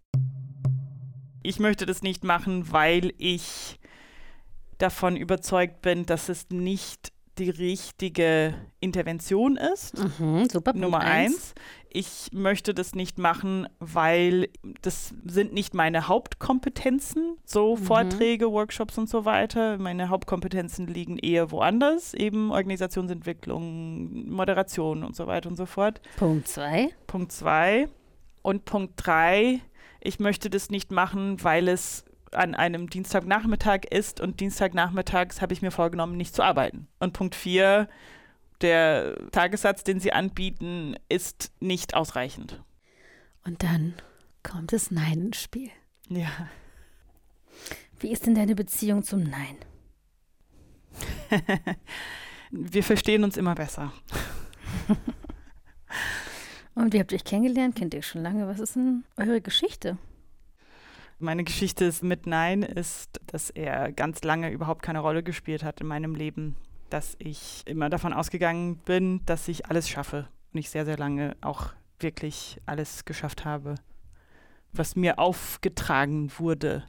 ich 1.47 1.61
möchte 1.61 1.87
das 1.87 2.03
nicht 2.03 2.25
machen, 2.25 2.73
weil 2.73 3.13
ich 3.19 3.79
davon 4.79 5.17
überzeugt 5.17 5.81
bin, 5.83 6.05
dass 6.05 6.29
es 6.29 6.49
nicht 6.51 7.13
die 7.39 7.51
richtige 7.51 8.55
Intervention 8.81 9.57
ist. 9.57 9.95
Mhm, 10.19 10.49
super. 10.49 10.73
Nummer 10.73 11.01
eins. 11.01 11.35
eins. 11.35 11.55
Ich 11.89 12.29
möchte 12.33 12.75
das 12.75 12.95
nicht 12.95 13.19
machen, 13.19 13.69
weil 13.79 14.49
das 14.83 15.15
sind 15.25 15.53
nicht 15.55 15.73
meine 15.73 16.09
Hauptkompetenzen, 16.09 17.37
so 17.45 17.77
mhm. 17.77 17.81
Vorträge, 17.81 18.51
Workshops 18.53 18.99
und 18.99 19.09
so 19.09 19.25
weiter. 19.25 19.79
Meine 19.79 20.09
Hauptkompetenzen 20.09 20.87
liegen 20.87 21.19
eher 21.19 21.51
woanders, 21.51 22.13
eben 22.13 22.51
Organisationsentwicklung, 22.51 24.29
Moderation 24.31 25.05
und 25.05 25.15
so 25.15 25.27
weiter 25.27 25.49
und 25.49 25.57
so 25.57 25.67
fort. 25.67 26.01
Punkt 26.17 26.49
zwei. 26.49 26.91
Punkt 27.07 27.33
zwei. 27.33 27.89
Und 28.43 28.65
Punkt 28.65 28.93
drei, 28.97 29.61
ich 30.07 30.21
möchte 30.21 30.51
das 30.51 30.71
nicht 30.71 30.93
machen, 30.93 31.43
weil 31.43 31.69
es 31.69 32.05
an 32.33 32.55
einem 32.55 32.89
Dienstagnachmittag 32.89 33.81
ist 33.91 34.21
und 34.21 34.41
Dienstagnachmittags 34.41 35.41
habe 35.41 35.53
ich 35.53 35.63
mir 35.63 35.71
vorgenommen, 35.71 36.17
nicht 36.17 36.35
zu 36.35 36.43
arbeiten. 36.43 36.89
Und 36.99 37.13
Punkt 37.13 37.35
4, 37.35 37.89
der 38.61 39.17
Tagessatz, 39.33 39.85
den 39.85 40.01
sie 40.01 40.13
anbieten, 40.13 40.97
ist 41.09 41.53
nicht 41.61 41.95
ausreichend. 41.95 42.63
Und 43.45 43.63
dann 43.63 43.95
kommt 44.43 44.73
das 44.73 44.91
Nein 44.91 45.27
ins 45.27 45.43
Spiel. 45.43 45.71
Ja. 46.09 46.31
Wie 47.99 48.13
ist 48.13 48.27
denn 48.27 48.35
deine 48.35 48.55
Beziehung 48.55 49.03
zum 49.03 49.23
Nein? 49.23 49.57
wir 52.51 52.83
verstehen 52.83 53.25
uns 53.25 53.37
immer 53.37 53.55
besser. 53.55 53.93
Und 56.77 56.93
wie 56.93 57.01
habt 57.01 57.11
ihr 57.11 57.17
euch 57.17 57.25
kennengelernt? 57.25 57.75
Kennt 57.75 57.95
ihr 57.95 58.03
schon 58.03 58.23
lange? 58.23 58.47
Was 58.47 58.61
ist 58.61 58.77
denn 58.77 59.05
eure 59.17 59.41
Geschichte? 59.41 59.97
Meine 61.19 61.43
Geschichte 61.43 61.87
ist 61.87 62.03
mit 62.03 62.27
Nein 62.27 62.63
ist, 62.63 63.19
dass 63.27 63.49
er 63.49 63.91
ganz 63.93 64.23
lange 64.23 64.51
überhaupt 64.51 64.83
keine 64.83 65.01
Rolle 65.01 65.23
gespielt 65.23 65.65
hat 65.65 65.81
in 65.81 65.87
meinem 65.87 66.15
Leben. 66.15 66.55
Dass 66.91 67.17
ich 67.19 67.63
immer 67.65 67.89
davon 67.89 68.13
ausgegangen 68.13 68.77
bin, 68.85 69.23
dass 69.25 69.49
ich 69.49 69.67
alles 69.67 69.89
schaffe. 69.89 70.29
Und 70.53 70.61
ich 70.61 70.69
sehr, 70.69 70.85
sehr 70.85 70.99
lange 70.99 71.35
auch 71.41 71.73
wirklich 71.99 72.61
alles 72.67 73.07
geschafft 73.07 73.47
habe, 73.47 73.77
was 74.75 74.97
mir 74.97 75.19
aufgetragen 75.19 76.31
wurde. 76.37 76.85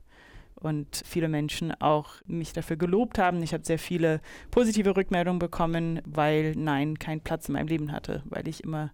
Und 0.56 1.02
viele 1.06 1.30
Menschen 1.30 1.72
auch 1.80 2.16
mich 2.26 2.52
dafür 2.52 2.76
gelobt 2.76 3.20
haben. 3.20 3.42
Ich 3.42 3.54
habe 3.54 3.64
sehr 3.64 3.80
viele 3.80 4.20
positive 4.52 4.98
Rückmeldungen 4.98 5.40
bekommen, 5.40 6.02
weil 6.06 6.56
Nein 6.58 7.00
keinen 7.00 7.22
Platz 7.22 7.48
in 7.48 7.54
meinem 7.54 7.68
Leben 7.68 7.94
hatte, 7.94 8.22
weil 8.26 8.50
ich 8.50 8.66
immer 8.66 8.92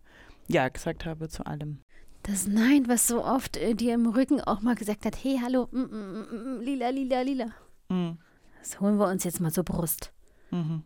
Ja 0.48 0.70
gesagt 0.70 1.06
habe 1.06 1.30
zu 1.30 1.46
allem. 1.46 1.80
Das 2.24 2.48
Nein, 2.48 2.88
was 2.88 3.08
so 3.08 3.24
oft 3.24 3.58
äh, 3.58 3.76
dir 3.76 3.94
im 3.94 4.08
Rücken 4.08 4.40
auch 4.40 4.62
mal 4.62 4.76
gesagt 4.76 5.06
hat, 5.06 5.24
hey, 5.24 5.40
hallo, 5.42 5.68
mm, 5.72 5.82
mm, 5.82 6.28
mm, 6.32 6.62
lila, 6.62 6.90
lila, 6.90 7.22
lila. 7.22 7.48
Mhm. 7.90 8.18
Das 8.60 8.80
holen 8.80 8.98
wir 8.98 9.08
uns 9.08 9.26
jetzt 9.26 9.42
mal 9.42 9.52
zur 9.52 9.66
Brust. 9.66 10.14
Mhm. 10.52 10.84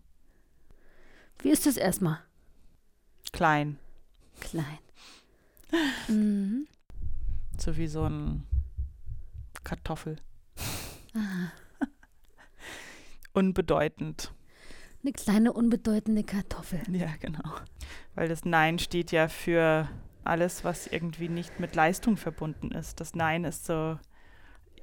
Wie 1.39 1.49
ist 1.49 1.67
das 1.67 1.77
erstmal? 1.77 2.19
Klein. 3.31 3.77
Klein. 4.39 4.79
Mhm. 6.07 6.65
So 7.59 7.75
wie 7.75 7.87
so 7.87 8.03
ein 8.03 8.47
Kartoffel. 9.65 10.15
Unbedeutend. 13.33 14.31
Eine 15.07 15.13
kleine, 15.13 15.53
unbedeutende 15.53 16.21
Kartoffel. 16.25 16.81
Ja, 16.91 17.07
genau. 17.21 17.55
Weil 18.15 18.27
das 18.27 18.43
Nein 18.43 18.77
steht 18.77 19.13
ja 19.13 19.29
für 19.29 19.87
alles, 20.25 20.65
was 20.65 20.85
irgendwie 20.85 21.29
nicht 21.29 21.61
mit 21.61 21.75
Leistung 21.75 22.17
verbunden 22.17 22.71
ist. 22.71 22.99
Das 22.99 23.15
Nein 23.15 23.45
ist 23.45 23.65
so 23.65 23.97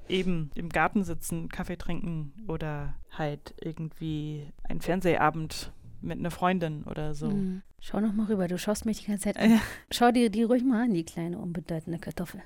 eben 0.09 0.49
im 0.55 0.69
Garten 0.69 1.03
sitzen, 1.03 1.47
Kaffee 1.49 1.77
trinken 1.77 2.33
oder 2.47 2.95
halt 3.11 3.53
irgendwie 3.61 4.51
ein 4.63 4.81
Fernsehabend 4.81 5.71
mit 6.01 6.17
einer 6.17 6.31
Freundin 6.31 6.85
oder 6.85 7.13
so. 7.13 7.29
Mhm. 7.29 7.61
Schau 7.79 7.99
noch 7.99 8.13
mal 8.13 8.25
rüber, 8.25 8.47
du 8.47 8.57
schaust 8.57 8.87
mich 8.87 9.01
die 9.01 9.05
ganze 9.05 9.25
Zeit 9.25 9.37
an. 9.37 9.51
Ja. 9.51 9.61
Schau 9.91 10.11
dir 10.11 10.31
die 10.31 10.41
ruhig 10.41 10.63
mal 10.63 10.85
an, 10.85 10.93
die 10.95 11.05
kleine, 11.05 11.37
unbedeutende 11.37 11.99
Kartoffel. 11.99 12.41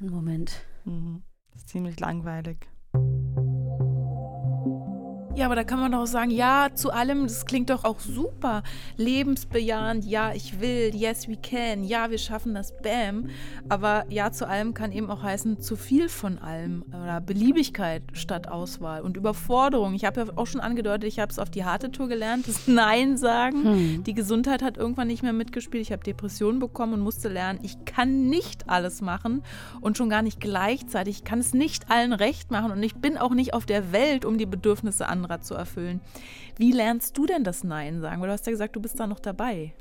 Einen 0.00 0.10
Moment. 0.10 0.64
Mhm. 0.84 1.22
Das 1.52 1.60
ist 1.60 1.68
ziemlich 1.68 2.00
langweilig. 2.00 2.66
Ja, 5.36 5.46
aber 5.46 5.56
da 5.56 5.64
kann 5.64 5.80
man 5.80 5.90
doch 5.90 6.02
auch 6.02 6.06
sagen, 6.06 6.30
ja, 6.30 6.68
zu 6.74 6.92
allem, 6.92 7.24
das 7.24 7.44
klingt 7.44 7.68
doch 7.68 7.82
auch 7.82 7.98
super. 7.98 8.62
Lebensbejahend, 8.96 10.04
ja, 10.04 10.32
ich 10.32 10.60
will, 10.60 10.94
yes, 10.94 11.28
we 11.28 11.36
can, 11.36 11.82
ja, 11.82 12.08
wir 12.08 12.18
schaffen 12.18 12.54
das, 12.54 12.72
bam. 12.76 13.30
Aber 13.68 14.04
ja, 14.10 14.30
zu 14.30 14.46
allem 14.46 14.74
kann 14.74 14.92
eben 14.92 15.10
auch 15.10 15.24
heißen, 15.24 15.60
zu 15.60 15.74
viel 15.74 16.08
von 16.08 16.38
allem 16.38 16.84
oder 16.88 17.20
Beliebigkeit 17.20 18.04
statt 18.12 18.46
Auswahl 18.46 19.02
und 19.02 19.16
Überforderung. 19.16 19.94
Ich 19.94 20.04
habe 20.04 20.20
ja 20.20 20.26
auch 20.36 20.46
schon 20.46 20.60
angedeutet, 20.60 21.08
ich 21.08 21.18
habe 21.18 21.32
es 21.32 21.40
auf 21.40 21.50
die 21.50 21.64
harte 21.64 21.90
Tour 21.90 22.06
gelernt, 22.06 22.46
das 22.46 22.60
Nein 22.68 23.16
sagen. 23.16 23.64
Hm. 23.64 24.04
Die 24.04 24.14
Gesundheit 24.14 24.62
hat 24.62 24.76
irgendwann 24.76 25.08
nicht 25.08 25.24
mehr 25.24 25.32
mitgespielt. 25.32 25.82
Ich 25.82 25.90
habe 25.90 26.04
Depressionen 26.04 26.60
bekommen 26.60 26.92
und 26.92 27.00
musste 27.00 27.28
lernen, 27.28 27.58
ich 27.62 27.84
kann 27.84 28.28
nicht 28.28 28.68
alles 28.68 29.00
machen 29.00 29.42
und 29.80 29.98
schon 29.98 30.10
gar 30.10 30.22
nicht 30.22 30.38
gleichzeitig. 30.38 31.16
Ich 31.16 31.24
kann 31.24 31.40
es 31.40 31.54
nicht 31.54 31.90
allen 31.90 32.12
recht 32.12 32.52
machen 32.52 32.70
und 32.70 32.80
ich 32.84 32.94
bin 32.94 33.18
auch 33.18 33.34
nicht 33.34 33.52
auf 33.52 33.66
der 33.66 33.90
Welt, 33.90 34.24
um 34.24 34.38
die 34.38 34.46
Bedürfnisse 34.46 35.08
anderer 35.08 35.23
zu 35.40 35.54
erfüllen. 35.54 36.00
Wie 36.56 36.72
lernst 36.72 37.16
du 37.18 37.26
denn 37.26 37.44
das 37.44 37.64
Nein 37.64 38.00
sagen? 38.00 38.20
Weil 38.20 38.28
du 38.28 38.32
hast 38.32 38.46
ja 38.46 38.52
gesagt, 38.52 38.76
du 38.76 38.80
bist 38.80 38.98
da 38.98 39.06
noch 39.06 39.20
dabei. 39.20 39.74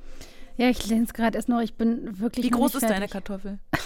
Ja, 0.58 0.70
ich 0.70 0.86
lerne 0.88 1.06
es 1.06 1.14
gerade 1.14 1.38
erst 1.38 1.50
noch. 1.50 1.62
Ich 1.62 1.76
bin 1.76 2.20
wirklich. 2.20 2.46
Wie 2.46 2.50
groß 2.50 2.76
ist 2.76 2.84
deine. 2.84 3.08
Kartoffel? 3.08 3.60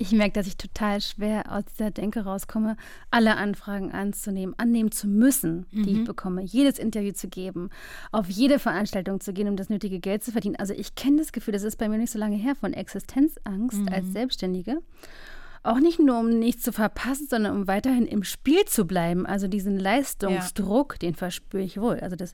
Ich 0.00 0.12
merke, 0.12 0.34
dass 0.34 0.46
ich 0.46 0.56
total 0.56 1.00
schwer 1.00 1.50
aus 1.50 1.64
dieser 1.64 1.90
Denke 1.90 2.20
rauskomme, 2.20 2.76
alle 3.10 3.36
Anfragen 3.36 3.90
anzunehmen, 3.90 4.54
annehmen 4.56 4.92
zu 4.92 5.08
müssen, 5.08 5.66
die 5.72 5.90
ich 5.90 6.04
bekomme, 6.04 6.42
jedes 6.42 6.78
Interview 6.78 7.10
zu 7.10 7.26
geben, 7.26 7.70
auf 8.12 8.28
jede 8.30 8.60
Veranstaltung 8.60 9.18
zu 9.18 9.32
gehen, 9.32 9.48
um 9.48 9.56
das 9.56 9.70
nötige 9.70 9.98
Geld 9.98 10.22
zu 10.22 10.30
verdienen. 10.30 10.54
Also 10.54 10.72
ich 10.72 10.94
kenne 10.94 11.16
das 11.16 11.32
Gefühl, 11.32 11.52
das 11.52 11.64
ist 11.64 11.78
bei 11.78 11.88
mir 11.88 11.98
nicht 11.98 12.12
so 12.12 12.18
lange 12.20 12.36
her, 12.36 12.54
von 12.54 12.74
Existenzangst 12.74 13.90
als 13.90 14.12
Selbstständige. 14.12 14.78
Auch 15.68 15.80
nicht 15.80 15.98
nur, 15.98 16.18
um 16.18 16.30
nichts 16.30 16.62
zu 16.62 16.72
verpassen, 16.72 17.26
sondern 17.28 17.54
um 17.54 17.68
weiterhin 17.68 18.06
im 18.06 18.24
Spiel 18.24 18.64
zu 18.64 18.86
bleiben. 18.86 19.26
Also 19.26 19.48
diesen 19.48 19.78
Leistungsdruck, 19.78 20.98
den 20.98 21.14
verspüre 21.14 21.62
ich 21.62 21.78
wohl. 21.78 22.00
Also 22.00 22.16
das 22.16 22.32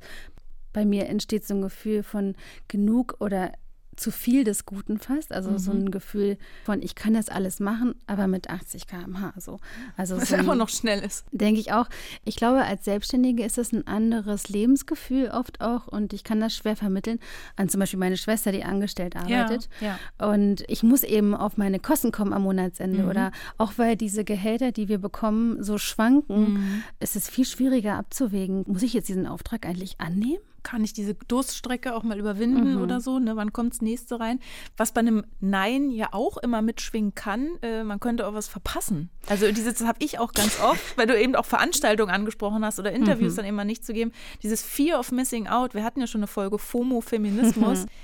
bei 0.72 0.84
mir 0.84 1.08
entsteht 1.08 1.44
so 1.44 1.54
ein 1.54 1.62
Gefühl 1.62 2.04
von 2.04 2.36
genug 2.68 3.16
oder 3.18 3.50
zu 3.96 4.10
viel 4.10 4.44
des 4.44 4.66
Guten 4.66 4.98
fast. 4.98 5.32
Also 5.32 5.56
so 5.58 5.70
ein 5.72 5.90
Gefühl 5.90 6.36
von, 6.64 6.82
ich 6.82 6.94
kann 6.94 7.14
das 7.14 7.28
alles 7.28 7.60
machen, 7.60 7.94
aber 8.06 8.26
mit 8.26 8.50
80 8.50 8.86
km/h. 8.86 9.32
So. 9.40 9.58
Also 9.96 10.16
Was 10.16 10.28
so 10.28 10.34
ja 10.34 10.38
ein- 10.40 10.44
immer 10.44 10.54
noch 10.54 10.68
schnell 10.68 11.00
ist. 11.04 11.24
Denke 11.32 11.60
ich 11.60 11.72
auch. 11.72 11.88
Ich 12.24 12.36
glaube, 12.36 12.62
als 12.64 12.84
Selbstständige 12.84 13.44
ist 13.44 13.58
es 13.58 13.72
ein 13.72 13.86
anderes 13.86 14.48
Lebensgefühl 14.48 15.28
oft 15.30 15.60
auch 15.60 15.86
und 15.88 16.12
ich 16.12 16.24
kann 16.24 16.40
das 16.40 16.54
schwer 16.54 16.76
vermitteln 16.76 17.18
an 17.56 17.68
zum 17.68 17.80
Beispiel 17.80 17.98
meine 18.00 18.16
Schwester, 18.16 18.52
die 18.52 18.64
angestellt 18.64 19.16
arbeitet. 19.16 19.68
ja. 19.80 19.98
Und 20.18 20.64
ich 20.68 20.82
muss 20.82 21.02
eben 21.02 21.34
auf 21.34 21.56
meine 21.56 21.78
Kosten 21.80 22.12
kommen 22.12 22.32
am 22.32 22.42
Monatsende 22.42 23.02
Mhm. 23.02 23.08
oder 23.08 23.32
auch 23.58 23.72
weil 23.76 23.96
diese 23.96 24.24
Gehälter, 24.24 24.72
die 24.72 24.88
wir 24.88 24.98
bekommen, 24.98 25.62
so 25.62 25.78
schwanken, 25.78 26.54
Mhm. 26.54 26.82
ist 27.00 27.16
es 27.16 27.28
viel 27.28 27.44
schwieriger 27.44 27.94
abzuwägen. 27.94 28.64
Muss 28.66 28.82
ich 28.82 28.92
jetzt 28.92 29.08
diesen 29.08 29.26
Auftrag 29.26 29.66
eigentlich 29.66 30.00
annehmen? 30.00 30.38
Kann 30.64 30.82
ich 30.82 30.92
diese 30.92 31.14
Durststrecke 31.14 31.94
auch 31.94 32.02
mal 32.02 32.18
überwinden 32.18 32.74
Mhm. 32.74 32.82
oder 32.82 33.00
so? 33.00 33.20
Ne? 33.20 33.36
Wann 33.36 33.52
kommt 33.52 33.74
das 33.74 33.82
nächste 33.82 34.18
rein? 34.18 34.40
Was 34.76 34.90
bei 34.90 34.98
einem 35.00 35.24
Nein 35.38 35.90
ja 35.90 36.08
auch 36.10 36.36
immer 36.38 36.60
mitschwingen 36.62 37.14
kann, 37.14 37.46
äh, 37.62 37.84
man 37.84 38.00
könnte 38.00 38.26
auch 38.26 38.34
was 38.34 38.48
verpassen. 38.48 39.10
Also 39.28 39.52
dieses 39.52 39.80
habe 39.84 39.98
ich 40.02 40.18
auch 40.18 40.32
ganz 40.32 40.58
oft, 40.60 40.82
weil 40.98 41.06
du 41.06 41.16
eben 41.16 41.36
auch 41.36 41.44
Veranstaltungen 41.46 42.10
angesprochen 42.12 42.64
hast 42.64 42.80
oder 42.80 42.90
Interviews 42.92 43.34
Mhm. 43.34 43.36
dann 43.36 43.46
immer 43.46 43.64
nicht 43.64 43.86
zu 43.86 43.92
geben. 43.92 44.10
Dieses 44.42 44.62
Fear 44.62 44.98
of 44.98 45.12
Missing 45.12 45.46
Out. 45.46 45.74
Wir 45.74 45.84
hatten 45.84 46.00
ja 46.00 46.08
schon 46.08 46.20
eine 46.22 46.26
Folge 46.26 46.58
FOMO-Feminismus. 46.58 47.86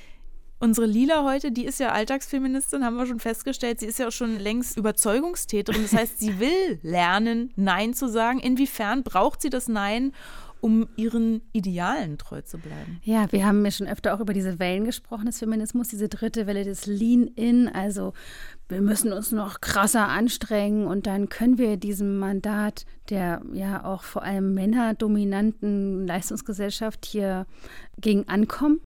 Unsere 0.63 0.87
Lila 0.87 1.25
heute, 1.25 1.53
die 1.53 1.65
ist 1.65 1.81
ja 1.81 1.89
Alltagsfeministin, 1.93 2.85
haben 2.85 2.97
wir 2.97 3.07
schon 3.07 3.19
festgestellt. 3.19 3.81
Sie 3.81 3.87
ist 3.87 3.99
ja 3.99 4.09
auch 4.09 4.13
schon 4.13 4.39
längst 4.39 4.77
Überzeugungstäterin. 4.77 5.81
Das 5.81 5.95
heißt, 5.95 6.19
sie 6.21 6.39
will 6.39 6.79
lernen, 6.83 7.51
Nein 7.57 7.95
zu 7.95 8.09
sagen. 8.11 8.41
Inwiefern 8.41 9.03
braucht 9.03 9.41
sie 9.41 9.49
das 9.49 9.69
Nein, 9.69 10.13
um 10.61 10.89
ihren 10.97 11.43
Idealen 11.53 12.19
treu 12.19 12.43
zu 12.43 12.59
bleiben? 12.59 13.01
Ja, 13.03 13.31
wir 13.33 13.47
haben 13.47 13.65
ja 13.65 13.71
schon 13.71 13.87
öfter 13.87 14.15
auch 14.15 14.21
über 14.21 14.33
diese 14.33 14.59
Wellen 14.59 14.85
gesprochen 14.85 15.27
des 15.27 15.39
Feminismus, 15.39 15.89
diese 15.89 16.09
dritte 16.09 16.47
Welle 16.47 16.65
des 16.65 16.87
Lean-In, 16.87 17.69
also 17.69 18.13
wir 18.69 18.81
müssen 18.81 19.13
uns 19.13 19.33
noch 19.33 19.61
krasser 19.61 20.09
anstrengen 20.09 20.87
und 20.87 21.07
dann 21.07 21.29
können 21.29 21.59
wir 21.59 21.77
diesem 21.77 22.19
Mandat 22.19 22.85
der 23.11 23.43
ja 23.53 23.85
auch 23.85 24.05
vor 24.05 24.23
allem 24.23 24.55
männerdominanten 24.55 26.07
Leistungsgesellschaft 26.07 27.05
hier 27.05 27.47
gegen 28.01 28.29
ankommen. 28.29 28.81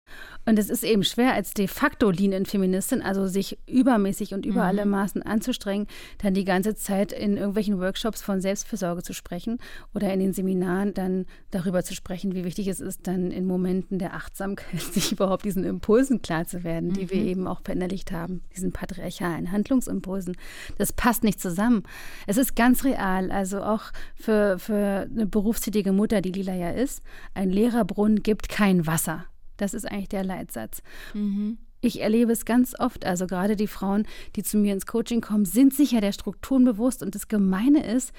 Und 0.46 0.58
es 0.58 0.68
ist 0.68 0.84
eben 0.84 1.04
schwer 1.04 1.32
als 1.32 1.54
de 1.54 1.66
facto 1.68 2.10
Lean-In-Feministin, 2.10 3.00
also 3.00 3.26
sich 3.26 3.58
übermäßig 3.66 4.34
und 4.34 4.44
über 4.44 4.64
alle 4.64 4.84
Maßen 4.84 5.22
anzustrengen, 5.22 5.86
dann 6.18 6.34
die 6.34 6.44
ganze 6.44 6.74
Zeit 6.74 7.12
in 7.12 7.36
irgendwelchen 7.36 7.80
Workshops 7.80 8.20
von 8.20 8.42
Selbstfürsorge 8.42 9.02
zu 9.02 9.14
sprechen 9.14 9.58
oder 9.94 10.12
in 10.12 10.20
den 10.20 10.34
Seminaren 10.34 10.92
dann 10.92 11.26
darüber 11.50 11.82
zu 11.82 11.94
sprechen, 11.94 12.34
wie 12.34 12.44
wichtig 12.44 12.68
es 12.68 12.80
ist, 12.80 13.06
dann 13.06 13.30
in 13.30 13.46
Momenten 13.46 13.98
der 13.98 14.14
Achtsamkeit 14.14 14.80
sich 14.92 15.12
überhaupt 15.12 15.44
diesen 15.46 15.64
Impulsen 15.64 16.20
klar 16.20 16.46
zu 16.46 16.62
werden, 16.62 16.92
die 16.92 17.10
wir 17.10 17.22
eben 17.22 17.46
auch 17.46 17.62
verinnerlicht 17.62 18.12
haben, 18.12 18.42
diesen 18.54 18.72
patriarchalen 18.72 19.50
Handlungsimpulsen. 19.50 20.36
Das 20.76 20.92
passt 20.92 21.24
nicht 21.24 21.40
zusammen. 21.40 21.84
Es 22.26 22.36
ist 22.36 22.54
ganz 22.54 22.84
real, 22.84 23.30
also 23.30 23.62
auch 23.62 23.84
für, 24.14 24.58
für 24.58 25.08
eine 25.10 25.26
berufstätige 25.26 25.92
Mutter, 25.92 26.20
die 26.20 26.32
Lila 26.32 26.54
ja 26.54 26.70
ist, 26.70 27.02
ein 27.32 27.50
leerer 27.50 27.84
Brunnen 27.84 28.22
gibt 28.22 28.50
kein 28.50 28.86
Wasser. 28.86 29.03
Das 29.56 29.74
ist 29.74 29.84
eigentlich 29.90 30.08
der 30.08 30.24
Leitsatz. 30.24 30.82
Ich 31.80 32.00
erlebe 32.00 32.32
es 32.32 32.46
ganz 32.46 32.74
oft, 32.78 33.04
also 33.04 33.26
gerade 33.26 33.56
die 33.56 33.66
Frauen, 33.66 34.06
die 34.36 34.42
zu 34.42 34.56
mir 34.56 34.72
ins 34.72 34.86
Coaching 34.86 35.20
kommen, 35.20 35.44
sind 35.44 35.74
sich 35.74 35.90
ja 35.92 36.00
der 36.00 36.12
Strukturen 36.12 36.64
bewusst. 36.64 37.02
Und 37.02 37.14
das 37.14 37.28
Gemeine 37.28 37.84
ist, 37.84 38.12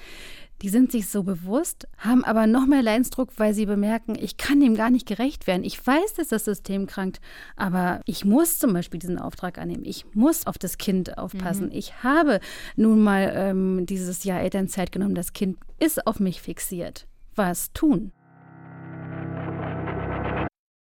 die 0.62 0.68
sind 0.68 0.92
sich 0.92 1.08
so 1.08 1.24
bewusst, 1.24 1.88
haben 1.98 2.24
aber 2.24 2.46
noch 2.46 2.66
mehr 2.66 2.80
Leidensdruck, 2.80 3.30
weil 3.38 3.54
sie 3.54 3.66
bemerken, 3.66 4.16
ich 4.18 4.36
kann 4.36 4.60
dem 4.60 4.76
gar 4.76 4.90
nicht 4.90 5.06
gerecht 5.06 5.48
werden. 5.48 5.64
Ich 5.64 5.84
weiß, 5.84 6.14
dass 6.14 6.28
das 6.28 6.44
System 6.44 6.86
krankt, 6.86 7.20
aber 7.56 8.00
ich 8.06 8.24
muss 8.24 8.60
zum 8.60 8.72
Beispiel 8.72 9.00
diesen 9.00 9.18
Auftrag 9.18 9.58
annehmen. 9.58 9.84
Ich 9.84 10.06
muss 10.14 10.46
auf 10.46 10.58
das 10.58 10.78
Kind 10.78 11.18
aufpassen. 11.18 11.70
Ich 11.72 12.04
habe 12.04 12.40
nun 12.76 13.02
mal 13.02 13.32
ähm, 13.34 13.84
dieses 13.84 14.22
Jahr 14.22 14.40
Elternzeit 14.40 14.92
genommen. 14.92 15.16
Das 15.16 15.32
Kind 15.32 15.58
ist 15.80 16.06
auf 16.06 16.20
mich 16.20 16.40
fixiert. 16.40 17.06
Was 17.34 17.72
tun? 17.72 18.12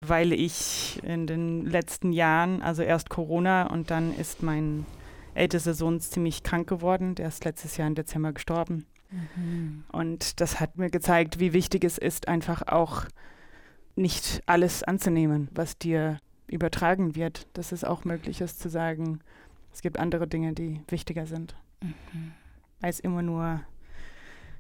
Weil 0.02 0.32
ich 0.32 1.02
in 1.04 1.28
den 1.28 1.66
letzten 1.66 2.12
Jahren, 2.12 2.62
also 2.62 2.82
erst 2.82 3.10
Corona 3.10 3.68
und 3.68 3.92
dann 3.92 4.16
ist 4.16 4.44
mein 4.44 4.86
ältester 5.34 5.74
Sohn 5.74 6.00
ziemlich 6.00 6.44
krank 6.44 6.68
geworden. 6.68 7.16
Der 7.16 7.28
ist 7.28 7.46
letztes 7.46 7.78
Jahr 7.78 7.88
im 7.88 7.96
Dezember 7.96 8.34
gestorben. 8.34 8.86
Und 9.92 10.40
das 10.40 10.60
hat 10.60 10.78
mir 10.78 10.90
gezeigt, 10.90 11.40
wie 11.40 11.54
wichtig 11.54 11.84
es 11.84 11.98
ist, 11.98 12.28
einfach 12.28 12.68
auch 12.68 13.06
nicht 13.96 14.42
alles 14.46 14.84
anzunehmen, 14.84 15.50
was 15.52 15.78
dir 15.78 16.20
übertragen 16.48 17.16
wird, 17.16 17.48
dass 17.54 17.72
es 17.72 17.84
auch 17.84 18.06
möglich 18.06 18.42
ist 18.42 18.60
zu 18.60 18.70
sagen, 18.70 19.20
es 19.74 19.82
gibt 19.82 20.00
andere 20.00 20.28
Dinge, 20.28 20.54
die 20.54 20.82
wichtiger 20.88 21.26
sind, 21.26 21.56
mhm. 21.82 22.32
als 22.82 23.00
immer 23.00 23.22
nur 23.22 23.62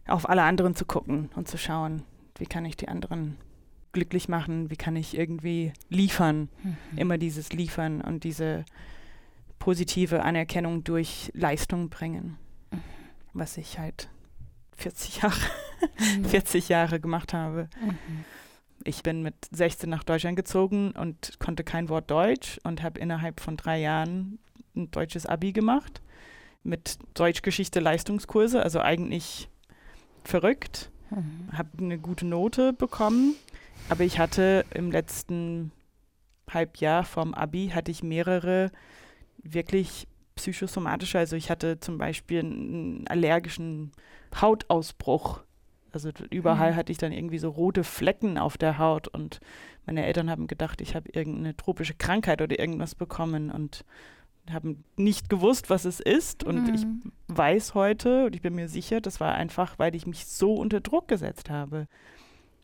auf 0.07 0.27
alle 0.27 0.43
anderen 0.43 0.75
zu 0.75 0.85
gucken 0.85 1.29
und 1.35 1.47
zu 1.47 1.57
schauen, 1.57 2.03
wie 2.37 2.45
kann 2.45 2.65
ich 2.65 2.75
die 2.75 2.87
anderen 2.87 3.37
glücklich 3.91 4.29
machen, 4.29 4.69
wie 4.69 4.75
kann 4.75 4.95
ich 4.95 5.17
irgendwie 5.17 5.73
liefern, 5.89 6.49
mhm. 6.63 6.77
immer 6.97 7.17
dieses 7.17 7.51
Liefern 7.53 8.01
und 8.01 8.23
diese 8.23 8.65
positive 9.57 10.23
Anerkennung 10.23 10.83
durch 10.83 11.31
Leistung 11.33 11.89
bringen, 11.89 12.37
mhm. 12.71 12.81
was 13.33 13.57
ich 13.57 13.79
halt 13.79 14.09
40 14.77 15.21
Jahre, 15.21 15.35
mhm. 16.17 16.25
40 16.29 16.69
Jahre 16.69 16.99
gemacht 16.99 17.33
habe. 17.33 17.69
Mhm. 17.81 18.25
Ich 18.85 19.03
bin 19.03 19.21
mit 19.21 19.35
16 19.51 19.89
nach 19.89 20.03
Deutschland 20.03 20.37
gezogen 20.37 20.91
und 20.91 21.37
konnte 21.39 21.63
kein 21.63 21.89
Wort 21.89 22.09
Deutsch 22.09 22.59
und 22.63 22.81
habe 22.81 22.99
innerhalb 22.99 23.41
von 23.41 23.57
drei 23.57 23.79
Jahren 23.79 24.39
ein 24.75 24.89
deutsches 24.91 25.25
Abi 25.25 25.51
gemacht 25.51 26.01
mit 26.63 26.97
Deutschgeschichte 27.13 27.79
Leistungskurse, 27.79 28.61
also 28.63 28.79
eigentlich 28.79 29.49
verrückt. 30.23 30.91
Mhm. 31.09 31.49
Habe 31.51 31.69
eine 31.79 31.97
gute 31.97 32.25
Note 32.25 32.71
bekommen, 32.71 33.35
aber 33.89 34.03
ich 34.03 34.19
hatte 34.19 34.65
im 34.73 34.91
letzten 34.91 35.71
Halbjahr 36.49 37.03
vom 37.03 37.33
Abi 37.33 37.69
hatte 37.69 37.91
ich 37.91 38.03
mehrere 38.03 38.71
wirklich 39.43 40.07
psychosomatische, 40.35 41.19
also 41.19 41.35
ich 41.35 41.49
hatte 41.49 41.79
zum 41.79 41.97
Beispiel 41.97 42.39
einen 42.39 43.07
allergischen 43.07 43.91
Hautausbruch 44.39 45.41
also 45.91 46.09
überall 46.29 46.71
mhm. 46.71 46.75
hatte 46.75 46.91
ich 46.91 46.97
dann 46.97 47.11
irgendwie 47.11 47.39
so 47.39 47.49
rote 47.49 47.83
Flecken 47.83 48.37
auf 48.37 48.57
der 48.57 48.77
Haut 48.77 49.07
und 49.07 49.39
meine 49.85 50.05
Eltern 50.05 50.29
haben 50.29 50.47
gedacht, 50.47 50.81
ich 50.81 50.95
habe 50.95 51.09
irgendeine 51.11 51.55
tropische 51.55 51.95
Krankheit 51.95 52.41
oder 52.41 52.59
irgendwas 52.59 52.95
bekommen 52.95 53.49
und 53.49 53.85
haben 54.51 54.83
nicht 54.97 55.29
gewusst, 55.29 55.69
was 55.69 55.85
es 55.85 55.99
ist. 55.99 56.43
Und 56.43 56.67
mhm. 56.67 56.73
ich 56.73 56.85
weiß 57.27 57.73
heute 57.73 58.25
und 58.25 58.35
ich 58.35 58.41
bin 58.41 58.55
mir 58.55 58.67
sicher, 58.67 59.01
das 59.01 59.19
war 59.19 59.35
einfach, 59.35 59.77
weil 59.77 59.95
ich 59.95 60.05
mich 60.05 60.25
so 60.25 60.53
unter 60.53 60.79
Druck 60.79 61.07
gesetzt 61.07 61.49
habe, 61.49 61.87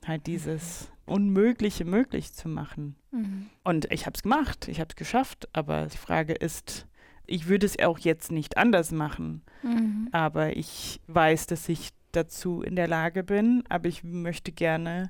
halt 0.08 0.28
dieses 0.28 0.92
Unmögliche 1.06 1.86
möglich 1.86 2.34
zu 2.34 2.50
machen. 2.50 2.96
Mhm. 3.12 3.48
Und 3.64 3.92
ich 3.92 4.06
habe 4.06 4.16
es 4.16 4.24
gemacht, 4.24 4.68
ich 4.68 4.80
habe 4.80 4.90
es 4.90 4.96
geschafft, 4.96 5.48
aber 5.54 5.88
die 5.88 5.98
Frage 5.98 6.34
ist, 6.34 6.88
ich 7.28 7.48
würde 7.48 7.66
es 7.66 7.80
auch 7.80 8.00
jetzt 8.00 8.32
nicht 8.32 8.58
anders 8.58 8.92
machen, 8.92 9.42
mhm. 9.64 10.10
aber 10.12 10.56
ich 10.56 11.02
weiß, 11.08 11.48
dass 11.48 11.70
ich 11.70 11.92
dazu 12.12 12.62
in 12.62 12.76
der 12.76 12.88
Lage 12.88 13.24
bin, 13.24 13.64
aber 13.70 13.88
ich 13.88 14.04
möchte 14.04 14.52
gerne 14.52 15.10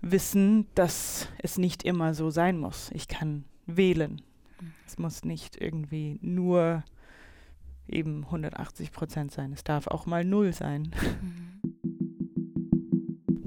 wissen, 0.00 0.66
dass 0.74 1.28
es 1.38 1.58
nicht 1.58 1.82
immer 1.84 2.14
so 2.14 2.30
sein 2.30 2.58
muss. 2.58 2.90
Ich 2.92 3.08
kann 3.08 3.44
wählen. 3.66 4.22
Es 4.86 4.98
muss 4.98 5.24
nicht 5.24 5.60
irgendwie 5.60 6.18
nur 6.22 6.84
eben 7.88 8.24
180 8.24 8.92
Prozent 8.92 9.32
sein. 9.32 9.52
Es 9.52 9.64
darf 9.64 9.86
auch 9.86 10.06
mal 10.06 10.24
null 10.24 10.52
sein. 10.52 10.92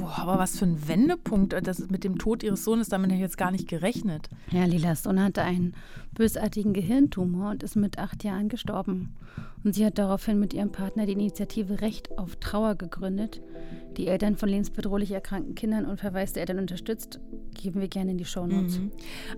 Boah, 0.05 0.19
aber 0.19 0.37
was 0.37 0.59
für 0.59 0.65
ein 0.65 0.87
Wendepunkt. 0.87 1.55
Das 1.65 1.79
mit 1.89 2.03
dem 2.03 2.19
Tod 2.19 2.43
ihres 2.43 2.63
Sohnes, 2.63 2.89
damit 2.89 3.09
habe 3.09 3.15
ich 3.15 3.21
jetzt 3.21 3.39
gar 3.39 3.49
nicht 3.49 3.67
gerechnet. 3.67 4.29
Ja, 4.51 4.65
Lilas 4.65 5.01
Sohn 5.01 5.19
hatte 5.19 5.41
einen 5.41 5.73
bösartigen 6.13 6.73
Gehirntumor 6.73 7.49
und 7.49 7.63
ist 7.63 7.75
mit 7.75 7.97
acht 7.97 8.23
Jahren 8.23 8.47
gestorben. 8.47 9.15
Und 9.63 9.73
sie 9.73 9.83
hat 9.83 9.97
daraufhin 9.97 10.39
mit 10.39 10.53
ihrem 10.53 10.71
Partner 10.71 11.07
die 11.07 11.13
Initiative 11.13 11.81
Recht 11.81 12.19
auf 12.19 12.35
Trauer 12.35 12.75
gegründet, 12.75 13.41
die 13.97 14.05
Eltern 14.05 14.35
von 14.35 14.47
lebensbedrohlich 14.47 15.11
erkrankten 15.11 15.55
Kindern 15.55 15.85
und 15.85 15.99
verwaiste 15.99 16.39
Eltern 16.39 16.59
unterstützt, 16.59 17.19
geben 17.55 17.81
wir 17.81 17.87
gerne 17.87 18.11
in 18.11 18.17
die 18.17 18.25
Shownotes. 18.25 18.79
Mhm. 18.79 18.91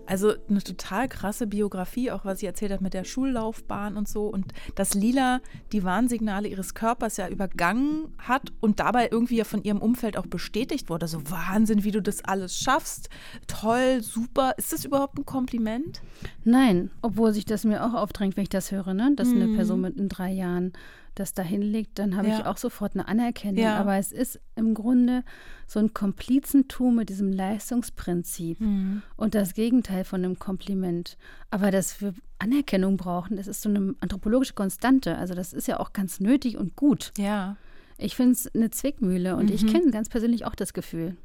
Also 0.06 0.34
eine 0.50 0.62
total 0.62 1.08
krasse 1.08 1.48
Biografie, 1.48 2.12
auch 2.12 2.26
was 2.26 2.40
sie 2.40 2.46
erzählt 2.46 2.72
hat 2.72 2.82
mit 2.82 2.94
der 2.94 3.04
Schullaufbahn 3.04 3.96
und 3.96 4.08
so. 4.08 4.28
Und 4.28 4.54
dass 4.76 4.94
Lila 4.94 5.40
die 5.72 5.84
Warnsignale 5.84 6.48
ihres 6.48 6.74
Körpers 6.74 7.18
ja 7.18 7.30
übergangen 7.30 8.14
hat 8.18 8.52
und 8.60 8.80
dabei 8.80 9.10
irgendwie 9.12 9.38
ja 9.38 9.44
von 9.44 9.64
ihrem 9.64 9.80
Umfeld 9.80 10.18
auch 10.18 10.28
bestätigt 10.28 10.90
wurde. 10.90 11.08
So 11.08 11.22
Wahnsinn, 11.30 11.84
wie 11.84 11.92
du 11.92 12.02
das 12.02 12.24
alles 12.24 12.58
schaffst. 12.58 13.10
Toll, 13.48 14.02
super. 14.02 14.54
Ist 14.58 14.74
das 14.74 14.86
überhaupt 14.86 15.18
ein 15.18 15.26
Kompliment? 15.26 16.02
Nein, 16.44 16.92
obwohl 17.02 17.34
sich 17.34 17.46
das 17.46 17.64
mir 17.64 17.86
auch 17.86 17.94
aufdrängt, 17.94 18.36
wenn 18.36 18.44
ich 18.44 18.50
das 18.50 18.72
höre, 18.72 18.94
ne? 18.94 19.14
dass 19.16 19.30
mhm. 19.30 19.42
eine 19.42 19.56
Person 19.56 19.82
mit 19.82 19.98
in 19.98 20.10
drei 20.10 20.32
Jahren 20.32 20.74
das 21.20 21.34
dahin 21.34 21.62
liegt, 21.62 22.00
dann 22.00 22.16
habe 22.16 22.28
ja. 22.28 22.40
ich 22.40 22.46
auch 22.46 22.58
sofort 22.58 22.94
eine 22.96 23.08
Anerkennung. 23.08 23.64
Ja. 23.64 23.78
Aber 23.78 23.98
es 23.98 24.12
ist 24.12 24.40
im 24.56 24.74
Grunde 24.74 25.24
so 25.66 25.80
ein 25.80 25.94
Komplizentum 25.94 26.96
mit 26.96 27.10
diesem 27.10 27.32
Leistungsprinzip 27.32 28.60
mhm. 28.60 29.02
und 29.16 29.36
das 29.36 29.54
Gegenteil 29.54 30.04
von 30.04 30.24
einem 30.24 30.40
Kompliment. 30.40 31.18
Aber 31.50 31.72
dass 31.72 32.02
wir 32.02 32.14
Anerkennung 32.40 32.98
brauchen, 32.98 33.38
das 33.38 33.48
ist 33.48 33.62
so 33.62 33.70
eine 33.70 33.96
anthropologische 34.00 34.54
Konstante. 34.54 35.18
Also 35.18 35.34
das 35.34 35.54
ist 35.54 35.68
ja 35.68 35.80
auch 35.80 35.94
ganz 35.94 36.20
nötig 36.20 36.58
und 36.58 36.76
gut. 36.76 37.12
Ja. 37.18 37.58
Ich 37.98 38.16
finde 38.16 38.34
es 38.34 38.54
eine 38.54 38.70
Zwickmühle 38.70 39.36
und 39.36 39.46
mhm. 39.46 39.56
ich 39.56 39.66
kenne 39.66 39.92
ganz 39.92 40.10
persönlich 40.10 40.46
auch 40.46 40.56
das 40.56 40.74
Gefühl. 40.74 41.18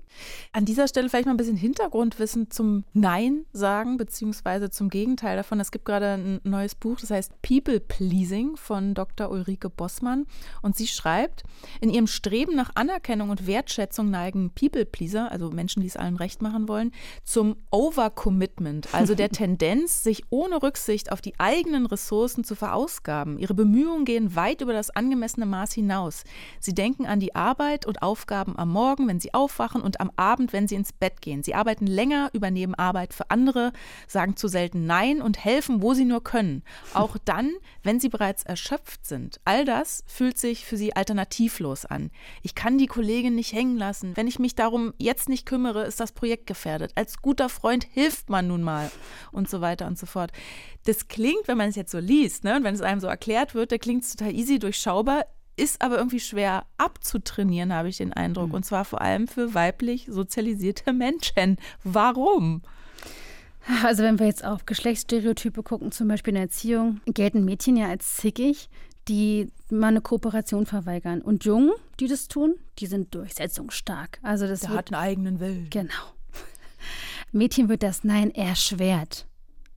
An 0.52 0.64
dieser 0.64 0.88
Stelle 0.88 1.08
vielleicht 1.08 1.26
mal 1.26 1.32
ein 1.32 1.38
bisschen 1.38 1.56
Hintergrundwissen 1.56 2.50
zum 2.50 2.84
Nein 2.92 3.46
sagen, 3.52 3.96
beziehungsweise 3.96 4.70
zum 4.70 4.88
Gegenteil 4.90 5.36
davon. 5.36 5.60
Es 5.60 5.70
gibt 5.70 5.84
gerade 5.84 6.12
ein 6.12 6.40
neues 6.44 6.74
Buch, 6.74 7.00
das 7.00 7.10
heißt 7.10 7.40
People 7.42 7.80
Pleasing 7.80 8.56
von 8.56 8.94
Dr. 8.94 9.30
Ulrike 9.30 9.70
Bossmann. 9.70 10.26
Und 10.60 10.76
sie 10.76 10.86
schreibt, 10.86 11.42
in 11.80 11.90
ihrem 11.90 12.06
Streben 12.06 12.54
nach 12.54 12.70
Anerkennung 12.74 13.30
und 13.30 13.46
Wertschätzung 13.46 14.10
neigen 14.10 14.50
People 14.50 14.84
Pleaser, 14.84 15.32
also 15.32 15.50
Menschen, 15.50 15.80
die 15.80 15.88
es 15.88 15.96
allen 15.96 16.16
recht 16.16 16.42
machen 16.42 16.68
wollen, 16.68 16.92
zum 17.24 17.56
Overcommitment, 17.70 18.94
also 18.94 19.14
der 19.14 19.28
Tendenz, 19.30 20.02
sich 20.02 20.24
ohne 20.30 20.62
Rücksicht 20.62 21.12
auf 21.12 21.20
die 21.20 21.38
eigenen 21.38 21.86
Ressourcen 21.86 22.44
zu 22.44 22.54
verausgaben. 22.54 23.38
Ihre 23.38 23.54
Bemühungen 23.54 24.04
gehen 24.04 24.36
weit 24.36 24.60
über 24.60 24.72
das 24.72 24.90
angemessene 24.90 25.46
Maß 25.46 25.72
hinaus. 25.72 26.24
Sie 26.60 26.74
denken 26.74 27.06
an 27.06 27.20
die 27.20 27.34
Arbeit 27.34 27.86
und 27.86 28.02
Aufgaben 28.02 28.58
am 28.58 28.70
Morgen, 28.70 29.08
wenn 29.08 29.20
sie 29.20 29.34
aufwachen 29.34 29.80
und 29.80 30.00
am 30.02 30.10
Abend, 30.16 30.52
wenn 30.52 30.68
sie 30.68 30.74
ins 30.74 30.92
Bett 30.92 31.22
gehen. 31.22 31.42
Sie 31.42 31.54
arbeiten 31.54 31.86
länger, 31.86 32.28
übernehmen 32.32 32.74
Arbeit 32.74 33.14
für 33.14 33.30
andere, 33.30 33.72
sagen 34.06 34.36
zu 34.36 34.48
selten 34.48 34.84
Nein 34.84 35.22
und 35.22 35.42
helfen, 35.42 35.80
wo 35.80 35.94
sie 35.94 36.04
nur 36.04 36.22
können. 36.22 36.62
Auch 36.92 37.16
dann, 37.24 37.52
wenn 37.82 38.00
sie 38.00 38.08
bereits 38.08 38.42
erschöpft 38.42 39.06
sind. 39.06 39.40
All 39.44 39.64
das 39.64 40.04
fühlt 40.06 40.38
sich 40.38 40.66
für 40.66 40.76
sie 40.76 40.94
alternativlos 40.94 41.86
an. 41.86 42.10
Ich 42.42 42.54
kann 42.54 42.76
die 42.76 42.86
Kollegin 42.86 43.34
nicht 43.34 43.52
hängen 43.52 43.76
lassen. 43.76 44.16
Wenn 44.16 44.26
ich 44.26 44.38
mich 44.38 44.54
darum 44.54 44.92
jetzt 44.98 45.28
nicht 45.28 45.46
kümmere, 45.46 45.84
ist 45.84 46.00
das 46.00 46.12
Projekt 46.12 46.46
gefährdet. 46.46 46.92
Als 46.96 47.22
guter 47.22 47.48
Freund 47.48 47.84
hilft 47.84 48.28
man 48.28 48.48
nun 48.48 48.62
mal 48.62 48.90
und 49.30 49.48
so 49.48 49.60
weiter 49.60 49.86
und 49.86 49.98
so 49.98 50.06
fort. 50.06 50.32
Das 50.84 51.06
klingt, 51.06 51.46
wenn 51.46 51.58
man 51.58 51.68
es 51.68 51.76
jetzt 51.76 51.92
so 51.92 52.00
liest, 52.00 52.42
ne, 52.42 52.56
und 52.56 52.64
wenn 52.64 52.74
es 52.74 52.80
einem 52.80 53.00
so 53.00 53.06
erklärt 53.06 53.54
wird, 53.54 53.70
da 53.70 53.78
klingt 53.78 54.02
es 54.02 54.16
total 54.16 54.34
easy 54.34 54.58
durchschaubar 54.58 55.26
ist 55.56 55.82
aber 55.82 55.98
irgendwie 55.98 56.20
schwer 56.20 56.64
abzutrainieren, 56.78 57.72
habe 57.72 57.88
ich 57.88 57.98
den 57.98 58.12
Eindruck. 58.12 58.48
Mhm. 58.48 58.54
Und 58.54 58.64
zwar 58.64 58.84
vor 58.84 59.00
allem 59.00 59.28
für 59.28 59.54
weiblich 59.54 60.06
sozialisierte 60.08 60.92
Menschen. 60.92 61.58
Warum? 61.84 62.62
Also 63.84 64.02
wenn 64.02 64.18
wir 64.18 64.26
jetzt 64.26 64.44
auf 64.44 64.66
Geschlechtsstereotype 64.66 65.62
gucken, 65.62 65.92
zum 65.92 66.08
Beispiel 66.08 66.32
in 66.32 66.36
der 66.36 66.44
Erziehung, 66.44 67.00
gelten 67.06 67.44
Mädchen 67.44 67.76
ja 67.76 67.88
als 67.88 68.16
zickig, 68.16 68.68
die 69.08 69.52
mal 69.70 69.88
eine 69.88 70.00
Kooperation 70.00 70.66
verweigern. 70.66 71.22
Und 71.22 71.44
Jungen, 71.44 71.72
die 72.00 72.08
das 72.08 72.28
tun, 72.28 72.56
die 72.78 72.86
sind 72.86 73.14
durchsetzungsstark. 73.14 74.18
Also 74.22 74.46
das 74.46 74.60
Der 74.60 74.70
wird, 74.70 74.78
hat 74.78 74.92
einen 74.92 75.02
eigenen 75.02 75.40
Willen. 75.40 75.68
Genau. 75.70 75.92
Mädchen 77.32 77.68
wird 77.68 77.82
das 77.82 78.04
Nein 78.04 78.34
erschwert. 78.34 79.26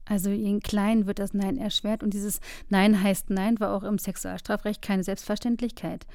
Also 0.08 0.30
ihren 0.30 0.60
Kleinen 0.60 1.06
wird 1.06 1.18
das 1.18 1.34
Nein 1.34 1.58
erschwert 1.58 2.02
und 2.02 2.14
dieses 2.14 2.40
Nein 2.68 3.02
heißt 3.02 3.30
Nein 3.30 3.58
war 3.60 3.72
auch 3.74 3.82
im 3.82 3.98
Sexualstrafrecht 3.98 4.80
keine 4.80 5.02
Selbstverständlichkeit. 5.02 6.06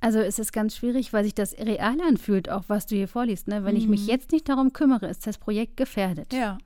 Also 0.00 0.18
es 0.18 0.38
ist 0.38 0.52
ganz 0.52 0.76
schwierig, 0.76 1.12
weil 1.12 1.24
sich 1.24 1.34
das 1.34 1.56
real 1.58 2.00
anfühlt, 2.00 2.50
auch 2.50 2.64
was 2.68 2.86
du 2.86 2.96
hier 2.96 3.08
vorliest. 3.08 3.48
Ne? 3.48 3.64
Wenn 3.64 3.74
mhm. 3.74 3.80
ich 3.80 3.88
mich 3.88 4.02
mhm. 4.02 4.08
jetzt 4.08 4.32
nicht 4.32 4.48
darum 4.48 4.72
kümmere, 4.72 5.06
ist 5.06 5.26
das 5.26 5.38
Projekt 5.38 5.76
gefährdet. 5.76 6.32
Ja. 6.32 6.58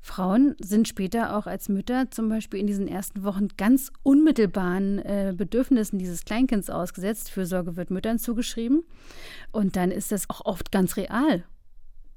Frauen 0.00 0.54
sind 0.60 0.88
später 0.88 1.36
auch 1.36 1.46
als 1.46 1.68
Mütter 1.68 2.10
zum 2.10 2.28
Beispiel 2.28 2.60
in 2.60 2.66
diesen 2.66 2.88
ersten 2.88 3.24
Wochen 3.24 3.48
ganz 3.56 3.92
unmittelbaren 4.02 4.98
äh, 5.00 5.34
Bedürfnissen 5.36 5.98
dieses 5.98 6.24
Kleinkinds 6.24 6.70
ausgesetzt. 6.70 7.30
Fürsorge 7.30 7.76
wird 7.76 7.90
Müttern 7.90 8.18
zugeschrieben. 8.18 8.84
Und 9.52 9.76
dann 9.76 9.90
ist 9.90 10.12
das 10.12 10.30
auch 10.30 10.44
oft 10.44 10.72
ganz 10.72 10.96
real. 10.96 11.44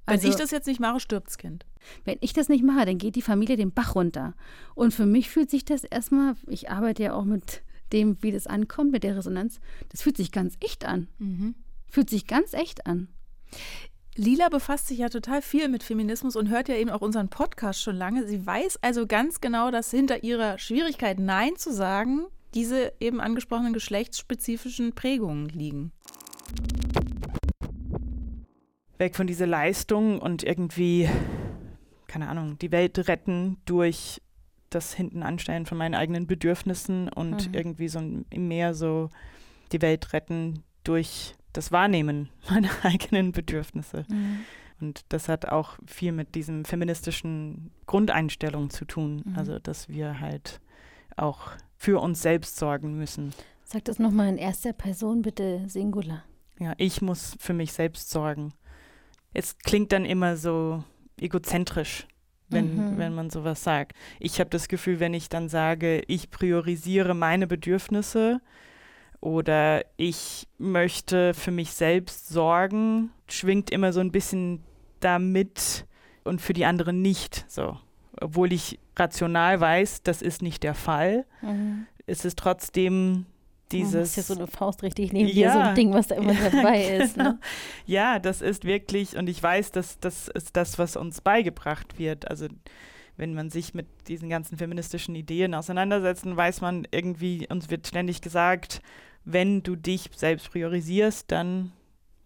Wenn 0.06 0.16
also, 0.16 0.28
ich 0.28 0.36
das 0.36 0.52
jetzt 0.52 0.68
nicht 0.68 0.80
mache, 0.80 1.00
stirbt 1.00 1.28
das 1.28 1.38
Kind. 1.38 1.66
Wenn 2.06 2.18
ich 2.22 2.34
das 2.34 2.50
nicht 2.50 2.64
mache, 2.64 2.86
dann 2.86 2.98
geht 2.98 3.16
die 3.16 3.22
Familie 3.22 3.56
den 3.56 3.72
Bach 3.72 3.96
runter. 3.96 4.34
Und 4.76 4.94
für 4.94 5.06
mich 5.06 5.30
fühlt 5.30 5.50
sich 5.50 5.66
das 5.66 5.84
erstmal, 5.84 6.36
ich 6.48 6.70
arbeite 6.70 7.04
ja 7.04 7.14
auch 7.14 7.26
mit 7.26 7.62
dem, 7.94 8.18
wie 8.22 8.32
das 8.32 8.48
ankommt, 8.48 8.92
mit 8.92 9.04
der 9.04 9.18
Resonanz, 9.18 9.60
das 9.90 10.02
fühlt 10.02 10.18
sich 10.18 10.32
ganz 10.32 10.56
echt 10.60 10.86
an. 10.86 11.08
Mhm. 11.20 11.56
Fühlt 11.90 12.10
sich 12.10 12.26
ganz 12.26 12.54
echt 12.54 12.88
an. 12.88 13.10
Lila 14.16 14.50
befasst 14.50 14.88
sich 14.88 15.00
ja 15.00 15.10
total 15.10 15.42
viel 15.42 15.70
mit 15.70 15.84
Feminismus 15.84 16.36
und 16.36 16.50
hört 16.50 16.68
ja 16.68 16.76
eben 16.76 16.90
auch 16.90 17.02
unseren 17.02 17.30
Podcast 17.30 17.82
schon 17.82 17.96
lange. 17.96 18.28
Sie 18.28 18.46
weiß 18.46 18.80
also 18.82 19.08
ganz 19.08 19.40
genau, 19.40 19.72
dass 19.72 19.92
hinter 19.92 20.24
ihrer 20.24 20.58
Schwierigkeit, 20.58 21.20
Nein 21.20 21.56
zu 21.56 21.74
sagen, 21.74 22.26
diese 22.54 22.94
eben 23.00 23.22
angesprochenen 23.22 23.74
geschlechtsspezifischen 23.74 24.94
Prägungen 24.94 25.48
liegen. 25.48 25.92
Weg 29.02 29.16
von 29.16 29.28
dieser 29.28 29.48
Leistung 29.48 30.20
und 30.20 30.44
irgendwie, 30.44 31.10
keine 32.08 32.30
Ahnung, 32.30 32.58
die 32.60 32.72
Welt 32.72 33.08
retten 33.10 33.58
durch 33.66 34.22
das 34.70 34.94
Hintenanstellen 34.94 35.66
von 35.66 35.78
meinen 35.78 35.96
eigenen 35.96 36.28
Bedürfnissen 36.28 37.10
und 37.10 37.50
mhm. 37.50 37.54
irgendwie 37.54 37.90
so 37.90 38.00
mehr 38.34 38.74
so 38.74 39.10
die 39.74 39.82
Welt 39.82 40.14
retten 40.14 40.64
durch 40.84 41.36
das 41.52 41.72
Wahrnehmen 41.74 42.30
meiner 42.50 42.70
eigenen 42.84 43.34
Bedürfnisse. 43.34 44.06
Mhm. 44.08 44.40
Und 44.80 45.02
das 45.10 45.28
hat 45.28 45.48
auch 45.48 45.78
viel 45.86 46.12
mit 46.12 46.34
diesem 46.36 46.64
feministischen 46.64 47.72
Grundeinstellung 47.88 48.70
zu 48.70 48.86
tun. 48.86 49.24
Mhm. 49.26 49.36
Also, 49.36 49.60
dass 49.60 49.90
wir 49.90 50.20
halt 50.20 50.62
auch 51.18 51.52
für 51.76 52.00
uns 52.00 52.22
selbst 52.22 52.58
sorgen 52.58 52.98
müssen. 52.98 53.34
Sag 53.64 53.86
das 53.86 54.00
nochmal 54.00 54.30
in 54.30 54.38
erster 54.38 54.74
Person, 54.74 55.22
bitte 55.22 55.68
Singular. 55.68 56.24
Ja, 56.60 56.74
ich 56.78 57.02
muss 57.02 57.36
für 57.40 57.54
mich 57.54 57.74
selbst 57.74 58.10
sorgen. 58.12 58.54
Es 59.34 59.58
klingt 59.60 59.92
dann 59.92 60.06
immer 60.06 60.38
so 60.38 60.84
egozentrisch, 61.20 62.08
wenn, 62.50 62.76
mhm. 62.76 62.98
wenn 62.98 63.16
man 63.16 63.30
sowas 63.30 63.64
sagt. 63.64 63.94
Ich 64.20 64.40
habe 64.40 64.50
das 64.50 64.68
Gefühl, 64.68 65.00
wenn 65.00 65.14
ich 65.14 65.30
dann 65.30 65.50
sage, 65.50 66.04
ich 66.08 66.32
priorisiere 66.32 67.14
meine 67.14 67.48
Bedürfnisse 67.48 68.42
oder 69.22 69.86
ich 69.98 70.48
möchte 70.58 71.34
für 71.34 71.52
mich 71.52 71.72
selbst 71.72 72.28
sorgen, 72.30 73.12
schwingt 73.28 73.70
immer 73.70 73.94
so 73.94 74.00
ein 74.00 74.12
bisschen 74.12 74.64
damit 75.00 75.86
und 76.24 76.42
für 76.42 76.54
die 76.54 76.66
anderen 76.66 77.02
nicht. 77.02 77.46
So. 77.48 77.78
Obwohl 78.20 78.52
ich 78.52 78.80
rational 78.96 79.60
weiß, 79.60 80.04
das 80.04 80.22
ist 80.22 80.42
nicht 80.42 80.64
der 80.64 80.74
Fall, 80.74 81.26
mhm. 81.42 81.88
ist 82.06 82.26
es 82.26 82.36
trotzdem 82.36 83.26
dieses. 83.72 83.92
Das 83.94 84.10
ist 84.10 84.16
ja 84.18 84.24
so 84.24 84.42
eine 84.42 84.48
Faust 84.48 84.84
richtig 84.84 85.14
neben 85.14 85.28
ja, 85.30 85.34
dir, 85.34 85.52
so 85.52 85.60
ein 85.60 85.76
Ding, 85.76 85.94
was 85.94 86.08
da 86.08 86.16
immer 86.16 86.34
dabei 86.52 86.84
genau. 86.84 87.04
ist. 87.04 87.18
Ne? 87.18 87.40
Ja, 87.86 88.20
das 88.20 88.42
ist 88.42 88.66
wirklich, 88.66 89.16
und 89.18 89.28
ich 89.30 89.42
weiß, 89.42 89.72
dass 89.72 90.00
das 90.00 90.28
ist 90.28 90.56
das, 90.56 90.80
was 90.80 90.96
uns 90.96 91.22
beigebracht 91.22 92.00
wird. 92.00 92.30
Also 92.30 92.48
wenn 93.18 93.34
man 93.34 93.50
sich 93.50 93.74
mit 93.74 93.88
diesen 94.08 94.30
ganzen 94.30 94.58
feministischen 94.58 95.16
Ideen 95.16 95.54
auseinandersetzt, 95.54 96.26
weiß 96.26 96.62
man 96.62 96.88
irgendwie, 96.92 97.48
uns 97.50 97.70
wird 97.70 97.88
ständig 97.88 98.22
gesagt, 98.22 98.82
wenn 99.24 99.62
du 99.62 99.76
dich 99.76 100.10
selbst 100.16 100.52
priorisierst, 100.52 101.32
dann 101.32 101.72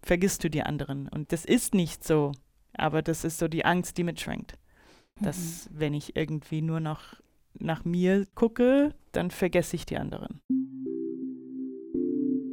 vergisst 0.02 0.44
du 0.44 0.50
die 0.50 0.62
anderen. 0.62 1.08
Und 1.08 1.32
das 1.32 1.44
ist 1.44 1.74
nicht 1.74 2.04
so. 2.04 2.32
Aber 2.74 3.02
das 3.02 3.24
ist 3.24 3.38
so 3.38 3.48
die 3.48 3.64
Angst, 3.64 3.98
die 3.98 4.04
mitschwenkt. 4.04 4.54
Dass, 5.20 5.68
mhm. 5.70 5.80
wenn 5.80 5.94
ich 5.94 6.16
irgendwie 6.16 6.62
nur 6.62 6.80
noch 6.80 7.14
nach 7.58 7.84
mir 7.84 8.26
gucke, 8.34 8.94
dann 9.12 9.30
vergesse 9.30 9.76
ich 9.76 9.86
die 9.86 9.96
anderen. 9.96 10.40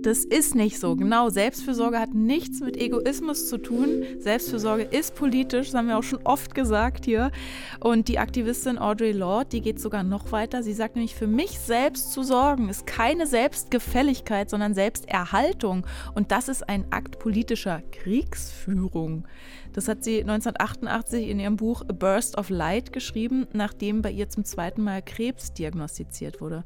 Das 0.03 0.25
ist 0.25 0.53
nicht 0.53 0.81
so. 0.81 0.97
Genau, 0.97 1.29
Selbstfürsorge 1.29 1.97
hat 1.97 2.13
nichts 2.13 2.59
mit 2.59 2.75
Egoismus 2.75 3.47
zu 3.47 3.57
tun. 3.57 4.03
Selbstfürsorge 4.19 4.83
ist 4.83 5.15
politisch, 5.15 5.67
das 5.67 5.75
haben 5.75 5.87
wir 5.87 5.97
auch 5.97 6.03
schon 6.03 6.19
oft 6.25 6.53
gesagt 6.53 7.05
hier. 7.05 7.31
Und 7.79 8.09
die 8.09 8.19
Aktivistin 8.19 8.77
Audre 8.77 9.13
Lorde, 9.13 9.51
die 9.51 9.61
geht 9.61 9.79
sogar 9.79 10.03
noch 10.03 10.33
weiter. 10.33 10.61
Sie 10.61 10.73
sagt 10.73 10.97
nämlich, 10.97 11.15
für 11.15 11.27
mich 11.27 11.57
selbst 11.57 12.11
zu 12.11 12.21
sorgen 12.21 12.67
ist 12.67 12.85
keine 12.85 13.27
Selbstgefälligkeit, 13.27 14.49
sondern 14.49 14.73
Selbsterhaltung. 14.73 15.87
Und 16.15 16.33
das 16.33 16.49
ist 16.49 16.67
ein 16.67 16.83
Akt 16.91 17.19
politischer 17.19 17.81
Kriegsführung. 17.93 19.25
Das 19.71 19.87
hat 19.87 20.03
sie 20.03 20.19
1988 20.19 21.29
in 21.29 21.39
ihrem 21.39 21.55
Buch 21.55 21.81
A 21.87 21.93
Burst 21.93 22.37
of 22.37 22.49
Light 22.49 22.91
geschrieben, 22.91 23.47
nachdem 23.53 24.01
bei 24.01 24.11
ihr 24.11 24.27
zum 24.27 24.43
zweiten 24.43 24.83
Mal 24.83 25.01
Krebs 25.01 25.53
diagnostiziert 25.53 26.41
wurde. 26.41 26.65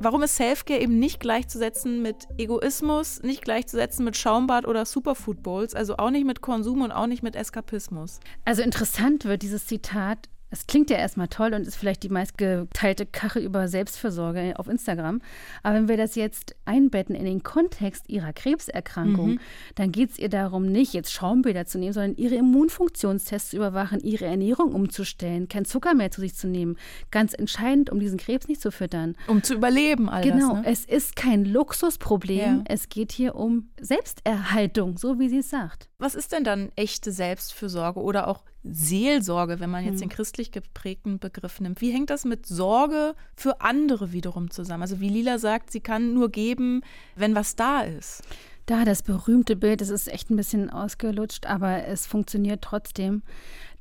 Warum 0.00 0.22
ist 0.22 0.36
Selfcare 0.36 0.80
eben 0.80 0.98
nicht 0.98 1.20
gleichzusetzen 1.20 2.02
mit 2.02 2.28
Egoismus, 2.38 3.22
nicht 3.22 3.42
gleichzusetzen 3.42 4.04
mit 4.04 4.16
Schaumbad 4.16 4.66
oder 4.66 4.84
Superfood 4.84 5.42
Bowls, 5.42 5.74
also 5.74 5.96
auch 5.96 6.10
nicht 6.10 6.26
mit 6.26 6.40
Konsum 6.40 6.82
und 6.82 6.92
auch 6.92 7.06
nicht 7.06 7.22
mit 7.22 7.36
Eskapismus? 7.36 8.20
Also 8.44 8.62
interessant 8.62 9.24
wird 9.24 9.42
dieses 9.42 9.66
Zitat 9.66 10.28
es 10.50 10.66
klingt 10.66 10.90
ja 10.90 10.96
erstmal 10.96 11.28
toll 11.28 11.54
und 11.54 11.66
ist 11.66 11.76
vielleicht 11.76 12.02
die 12.04 12.08
meistgeteilte 12.08 13.04
Kache 13.04 13.40
über 13.40 13.66
Selbstfürsorge 13.66 14.54
auf 14.56 14.68
Instagram. 14.68 15.20
Aber 15.62 15.74
wenn 15.74 15.88
wir 15.88 15.96
das 15.96 16.14
jetzt 16.14 16.54
einbetten 16.64 17.14
in 17.16 17.24
den 17.24 17.42
Kontext 17.42 18.08
ihrer 18.08 18.32
Krebserkrankung, 18.32 19.32
mhm. 19.32 19.40
dann 19.74 19.90
geht 19.90 20.10
es 20.10 20.18
ihr 20.18 20.28
darum, 20.28 20.66
nicht 20.66 20.92
jetzt 20.92 21.12
Schaumbilder 21.12 21.66
zu 21.66 21.78
nehmen, 21.78 21.92
sondern 21.92 22.16
ihre 22.16 22.36
Immunfunktionstests 22.36 23.50
zu 23.50 23.56
überwachen, 23.56 24.00
ihre 24.00 24.26
Ernährung 24.26 24.72
umzustellen, 24.72 25.48
kein 25.48 25.64
Zucker 25.64 25.94
mehr 25.94 26.10
zu 26.12 26.20
sich 26.20 26.34
zu 26.36 26.46
nehmen. 26.46 26.76
Ganz 27.10 27.34
entscheidend, 27.34 27.90
um 27.90 27.98
diesen 27.98 28.18
Krebs 28.18 28.46
nicht 28.46 28.60
zu 28.60 28.70
füttern. 28.70 29.16
Um 29.26 29.42
zu 29.42 29.54
überleben, 29.54 30.08
all 30.08 30.22
Genau, 30.22 30.56
das, 30.56 30.62
ne? 30.62 30.66
es 30.66 30.84
ist 30.84 31.16
kein 31.16 31.44
Luxusproblem. 31.44 32.58
Ja. 32.58 32.64
Es 32.66 32.88
geht 32.88 33.10
hier 33.10 33.34
um 33.34 33.70
Selbsterhaltung, 33.80 34.96
so 34.96 35.18
wie 35.18 35.28
sie 35.28 35.38
es 35.38 35.50
sagt. 35.50 35.88
Was 35.98 36.14
ist 36.14 36.32
denn 36.32 36.44
dann 36.44 36.70
echte 36.76 37.10
Selbstfürsorge 37.10 38.00
oder 38.00 38.28
auch 38.28 38.44
Seelsorge, 38.72 39.60
wenn 39.60 39.70
man 39.70 39.84
jetzt 39.84 40.00
den 40.00 40.10
hm. 40.10 40.16
christlich 40.16 40.50
geprägten 40.50 41.18
Begriff 41.18 41.60
nimmt? 41.60 41.80
Wie 41.80 41.92
hängt 41.92 42.10
das 42.10 42.24
mit 42.24 42.46
Sorge 42.46 43.14
für 43.36 43.60
andere 43.60 44.12
wiederum 44.12 44.50
zusammen? 44.50 44.82
Also 44.82 45.00
wie 45.00 45.08
Lila 45.08 45.38
sagt, 45.38 45.70
sie 45.70 45.80
kann 45.80 46.14
nur 46.14 46.30
geben, 46.30 46.82
wenn 47.14 47.34
was 47.34 47.56
da 47.56 47.82
ist. 47.82 48.22
Da 48.66 48.84
das 48.84 49.02
berühmte 49.02 49.54
Bild, 49.54 49.80
das 49.80 49.90
ist 49.90 50.08
echt 50.08 50.28
ein 50.30 50.36
bisschen 50.36 50.70
ausgelutscht, 50.70 51.46
aber 51.46 51.86
es 51.86 52.06
funktioniert 52.06 52.62
trotzdem. 52.62 53.22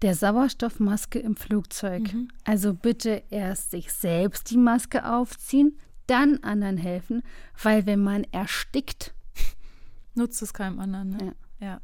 Der 0.02 0.14
Sauerstoffmaske 0.14 1.18
im 1.18 1.36
Flugzeug. 1.36 2.14
Mhm. 2.14 2.28
Also 2.44 2.74
bitte 2.74 3.24
erst 3.32 3.72
sich 3.72 3.92
selbst 3.92 4.52
die 4.52 4.58
Maske 4.58 5.10
aufziehen, 5.12 5.80
dann 6.06 6.38
anderen 6.44 6.78
helfen, 6.78 7.24
weil 7.62 7.88
wenn 7.88 8.04
man 8.04 8.26
erstickt, 8.32 9.16
nutzt 10.14 10.42
es 10.44 10.54
keinem 10.54 10.80
anderen. 10.80 11.10
Ne? 11.10 11.18
Ja. 11.26 11.32
Ja. 11.66 11.82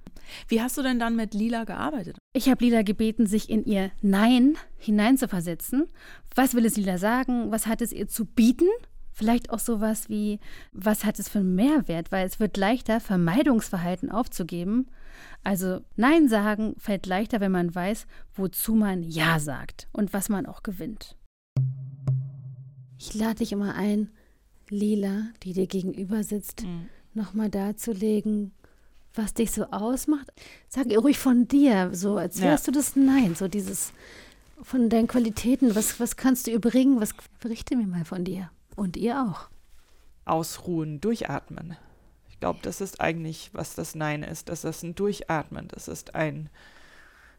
Wie 0.48 0.62
hast 0.62 0.78
du 0.78 0.84
denn 0.84 1.00
dann 1.00 1.15
mit 1.15 1.34
Lila 1.34 1.63
gearbeitet? 1.63 2.20
Ich 2.34 2.50
habe 2.50 2.63
Lila 2.63 2.84
gebeten, 2.84 3.26
sich 3.26 3.50
in 3.50 3.65
ihr 3.65 3.89
Nein 4.04 4.56
hineinzuversetzen. 4.78 5.88
Was 6.36 6.54
will 6.54 6.67
es 6.67 6.78
Lila 6.78 7.00
sagen? 7.00 7.52
Was 7.52 7.65
hat 7.65 7.82
es 7.82 7.91
ihr 7.91 8.08
zu 8.08 8.26
bieten? 8.26 8.67
Vielleicht 9.12 9.50
auch 9.50 9.58
sowas 9.58 10.08
wie, 10.08 10.39
was 10.72 11.04
hat 11.04 11.17
es 11.17 11.30
für 11.30 11.39
einen 11.39 11.56
Mehrwert? 11.56 12.12
Weil 12.12 12.28
es 12.28 12.39
wird 12.39 12.58
leichter, 12.58 13.00
Vermeidungsverhalten 13.00 14.12
aufzugeben. 14.12 14.86
Also 15.44 15.82
Nein 15.96 16.30
sagen 16.30 16.76
fällt 16.78 17.08
leichter, 17.08 17.39
wenn 17.39 17.52
man 17.52 17.74
weiß, 17.74 18.06
wozu 18.36 18.76
man 18.76 19.02
Ja 19.02 19.39
sagt 19.39 19.88
und 19.94 20.13
was 20.13 20.30
man 20.30 20.46
auch 20.46 20.62
gewinnt. 20.62 21.17
Ich 23.00 23.15
lade 23.15 23.39
dich 23.39 23.52
immer 23.52 23.74
ein, 23.74 24.12
Lila, 24.70 25.24
die 25.41 25.54
dir 25.54 25.65
gegenüber 25.65 26.24
sitzt, 26.24 26.65
mhm. 26.65 26.88
nochmal 27.15 27.50
darzulegen, 27.50 28.52
was 29.15 29.34
dich 29.34 29.52
so 29.52 29.65
ausmacht. 29.65 30.32
Sag 30.67 30.88
ihr 30.88 31.00
ruhig 31.00 31.19
von 31.19 31.47
dir, 31.47 31.89
so 31.93 32.17
als 32.17 32.41
wärst 32.41 32.67
ja. 32.67 32.74
du 32.74 32.80
das 32.80 32.95
Nein, 32.95 33.36
so 33.36 33.47
dieses 33.47 33.93
von 34.62 34.89
deinen 34.89 35.08
Qualitäten. 35.08 35.76
Was, 35.76 36.00
was 36.00 36.15
kannst 36.15 36.47
du 36.47 36.52
überbringen? 36.52 37.02
Was 37.02 37.13
berichte 37.39 37.76
mir 37.76 37.88
mal 37.88 38.06
von 38.06 38.24
dir 38.24 38.50
und 38.76 38.97
ihr 38.97 39.21
auch. 39.21 39.50
Ausruhen, 40.26 41.02
durchatmen. 41.02 41.76
Ich 42.30 42.39
glaube, 42.39 42.60
das 42.62 42.82
ist 42.82 43.02
eigentlich, 43.02 43.50
was 43.54 43.76
das 43.76 43.95
Nein 43.95 44.24
ist. 44.24 44.50
Das 44.50 44.63
ist 44.63 44.84
ein 44.84 44.95
Durchatmen. 44.95 45.67
Das 45.67 45.88
ist 45.88 46.15
ein 46.15 46.50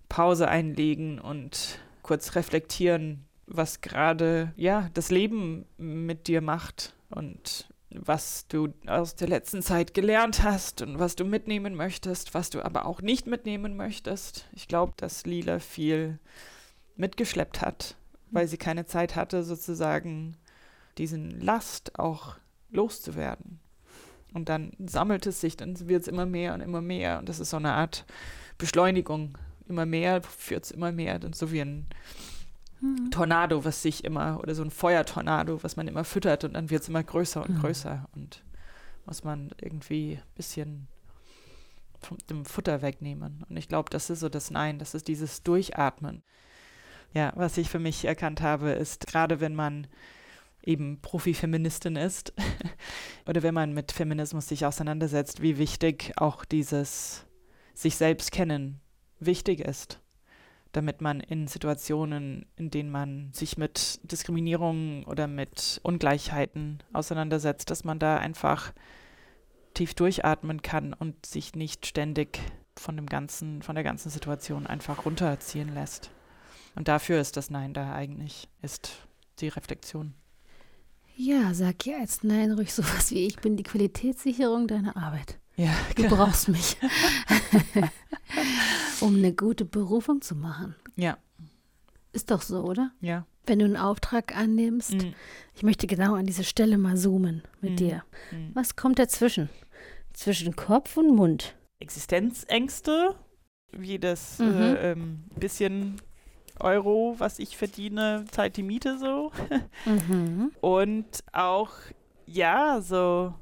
Pause 0.09 0.49
einlegen 0.49 1.19
und 1.19 1.79
kurz 2.03 2.35
reflektieren, 2.35 3.25
was 3.47 3.81
gerade 3.81 4.53
ja 4.57 4.91
das 4.95 5.11
Leben 5.11 5.65
mit 5.79 6.27
dir 6.27 6.41
macht 6.41 6.95
und 7.11 7.69
was 8.01 8.47
du 8.49 8.73
aus 8.87 9.17
der 9.17 9.29
letzten 9.29 9.63
Zeit 9.63 9.95
gelernt 9.95 10.43
hast 10.43 10.83
und 10.83 10.99
was 10.99 11.17
du 11.17 11.25
mitnehmen 11.25 11.75
möchtest, 11.75 12.35
was 12.35 12.51
du 12.51 12.65
aber 12.65 12.87
auch 12.87 13.03
nicht 13.03 13.27
mitnehmen 13.27 13.77
möchtest. 13.77 14.49
Ich 14.53 14.69
glaube, 14.69 14.93
dass 14.97 15.27
Lila 15.27 15.59
viel 15.59 16.19
mitgeschleppt 16.97 17.61
hat, 17.61 17.97
weil 18.31 18.49
sie 18.49 18.59
keine 18.59 18.87
Zeit 18.87 19.17
hatte, 19.17 19.43
sozusagen 19.43 20.37
diesen 20.99 21.41
Last 21.41 21.99
auch 21.99 22.37
loszuwerden. 22.71 23.61
Und 24.35 24.49
dann 24.49 24.73
sammelt 24.79 25.27
es 25.27 25.41
sich, 25.41 25.57
dann 25.57 25.89
wird 25.89 26.03
es 26.03 26.09
immer 26.09 26.27
mehr 26.27 26.55
und 26.55 26.61
immer 26.61 26.81
mehr. 26.81 27.19
Und 27.19 27.29
das 27.29 27.41
ist 27.41 27.51
so 27.51 27.59
eine 27.59 27.73
Art 27.73 28.05
Beschleunigung. 28.59 29.37
Immer 29.69 29.87
mehr 29.87 30.23
führt 30.23 30.65
es 30.65 30.71
immer 30.71 30.93
mehr. 30.93 31.19
Dann 31.19 31.33
so 31.33 31.53
wie 31.53 31.61
ein 31.61 31.87
mhm. 32.83 33.11
Tornado, 33.11 33.65
was 33.65 33.83
sich 33.83 34.05
immer, 34.05 34.41
oder 34.41 34.55
so 34.55 34.63
ein 34.63 34.71
Feuertornado, 34.71 35.63
was 35.63 35.77
man 35.77 35.89
immer 35.89 36.05
füttert 36.05 36.45
und 36.45 36.55
dann 36.55 36.71
wird 36.71 36.83
es 36.83 36.89
immer 36.89 37.03
größer 37.03 37.43
und 37.43 37.57
mhm. 37.57 37.61
größer 37.61 38.09
und 38.15 38.45
muss 39.07 39.25
man 39.25 39.51
irgendwie 39.61 40.17
ein 40.17 40.35
bisschen 40.35 40.89
vom 42.01 42.19
dem 42.29 42.45
Futter 42.45 42.83
wegnehmen. 42.83 43.45
Und 43.49 43.57
ich 43.57 43.69
glaube, 43.69 43.91
das 43.91 44.11
ist 44.11 44.21
so 44.21 44.29
das 44.29 44.51
Nein, 44.51 44.79
das 44.79 44.95
ist 44.95 45.09
dieses 45.09 45.43
Durchatmen. 45.43 46.23
Ja, 47.15 47.33
was 47.37 47.57
ich 47.59 47.69
für 47.69 47.79
mich 47.79 48.05
erkannt 48.05 48.41
habe, 48.41 48.71
ist 48.71 49.07
gerade 49.07 49.41
wenn 49.41 49.55
man 49.55 49.87
eben 50.65 51.01
Profi-Feministin 51.01 51.97
ist 51.97 52.33
oder 53.27 53.43
wenn 53.43 53.55
man 53.55 53.73
mit 53.73 53.93
Feminismus 53.93 54.49
sich 54.49 54.65
auseinandersetzt, 54.67 55.43
wie 55.43 55.59
wichtig 55.59 56.13
auch 56.17 56.45
dieses 56.45 57.27
sich 57.75 57.97
selbst 57.97 58.33
kennen 58.33 58.81
wichtig 59.19 59.61
ist 59.61 60.02
damit 60.73 61.01
man 61.01 61.21
in 61.21 61.47
Situationen, 61.47 62.47
in 62.57 62.71
denen 62.71 62.91
man 62.91 63.31
sich 63.33 63.57
mit 63.59 64.01
Diskriminierung 64.11 65.05
oder 65.05 65.27
mit 65.27 65.81
Ungleichheiten 65.83 66.83
auseinandersetzt, 66.93 67.71
dass 67.71 67.85
man 67.85 67.99
da 67.99 68.17
einfach 68.17 68.73
tief 69.75 69.95
durchatmen 69.95 70.63
kann 70.63 70.93
und 70.95 71.27
sich 71.27 71.55
nicht 71.55 71.87
ständig 71.87 72.41
von 72.77 72.97
dem 72.97 73.07
ganzen, 73.07 73.63
von 73.63 73.75
der 73.75 73.85
ganzen 73.85 74.11
Situation 74.11 74.67
einfach 74.67 75.05
runterziehen 75.05 75.73
lässt. 75.75 76.11
Und 76.75 76.89
dafür 76.89 77.21
ist 77.21 77.37
das 77.37 77.51
Nein 77.51 77.75
da 77.75 77.93
eigentlich, 77.93 78.49
ist 78.63 79.07
die 79.41 79.49
Reflexion. 79.49 80.15
Ja, 81.17 81.53
sag 81.53 81.85
ja 81.85 81.99
als 81.99 82.23
Nein 82.23 82.53
ruhig 82.53 82.73
sowas 82.73 83.11
wie 83.11 83.27
ich 83.27 83.37
bin 83.37 83.57
die 83.57 83.63
Qualitätssicherung 83.63 84.67
deiner 84.67 84.97
Arbeit. 84.97 85.39
Ja, 85.57 85.71
Du 85.97 86.09
brauchst 86.09 86.49
mich, 86.49 86.77
um 89.01 89.17
eine 89.17 89.33
gute 89.35 89.65
Berufung 89.65 90.21
zu 90.23 90.35
machen. 90.35 90.75
Ja, 90.97 91.19
Ist 92.13 92.31
doch 92.31 92.43
so, 92.43 92.63
oder? 92.65 92.91
ja. 93.01 93.27
Wenn 93.45 93.59
du 93.59 93.65
einen 93.65 93.77
Auftrag 93.77 94.37
annimmst, 94.37 94.93
Mhm. 94.93 95.15
ich 95.55 95.63
möchte 95.65 95.87
genau 95.89 96.15
an 96.15 96.27
diese 96.27 96.45
Stelle 96.45 96.79
mal 96.79 96.97
zoomen 96.97 97.43
mit 97.61 97.73
Mhm. 97.73 97.77
dir. 97.77 98.05
Mhm. 98.31 98.51
Was 98.55 98.77
kommt 98.77 98.99
dazwischen? 99.01 99.49
Zwischen 100.13 100.55
Kopf 100.55 100.97
und 100.97 101.15
Mund. 101.17 101.57
Existenzängste, 101.81 103.17
wie 103.73 103.99
das 103.99 104.39
Mhm. 104.39 104.47
äh, 104.47 104.93
ähm, 104.93 105.25
bisschen 105.37 106.01
Euro, 106.61 107.17
was 107.19 107.41
ich 107.41 107.57
verdiene, 107.57 108.27
zahlt 108.31 108.57
die 108.57 108.63
Miete 108.63 108.99
so. 108.99 109.33
Mhm. 109.87 110.53
Und 110.61 111.07
auch, 111.33 111.71
ja, 112.27 112.81
so, 112.81 113.35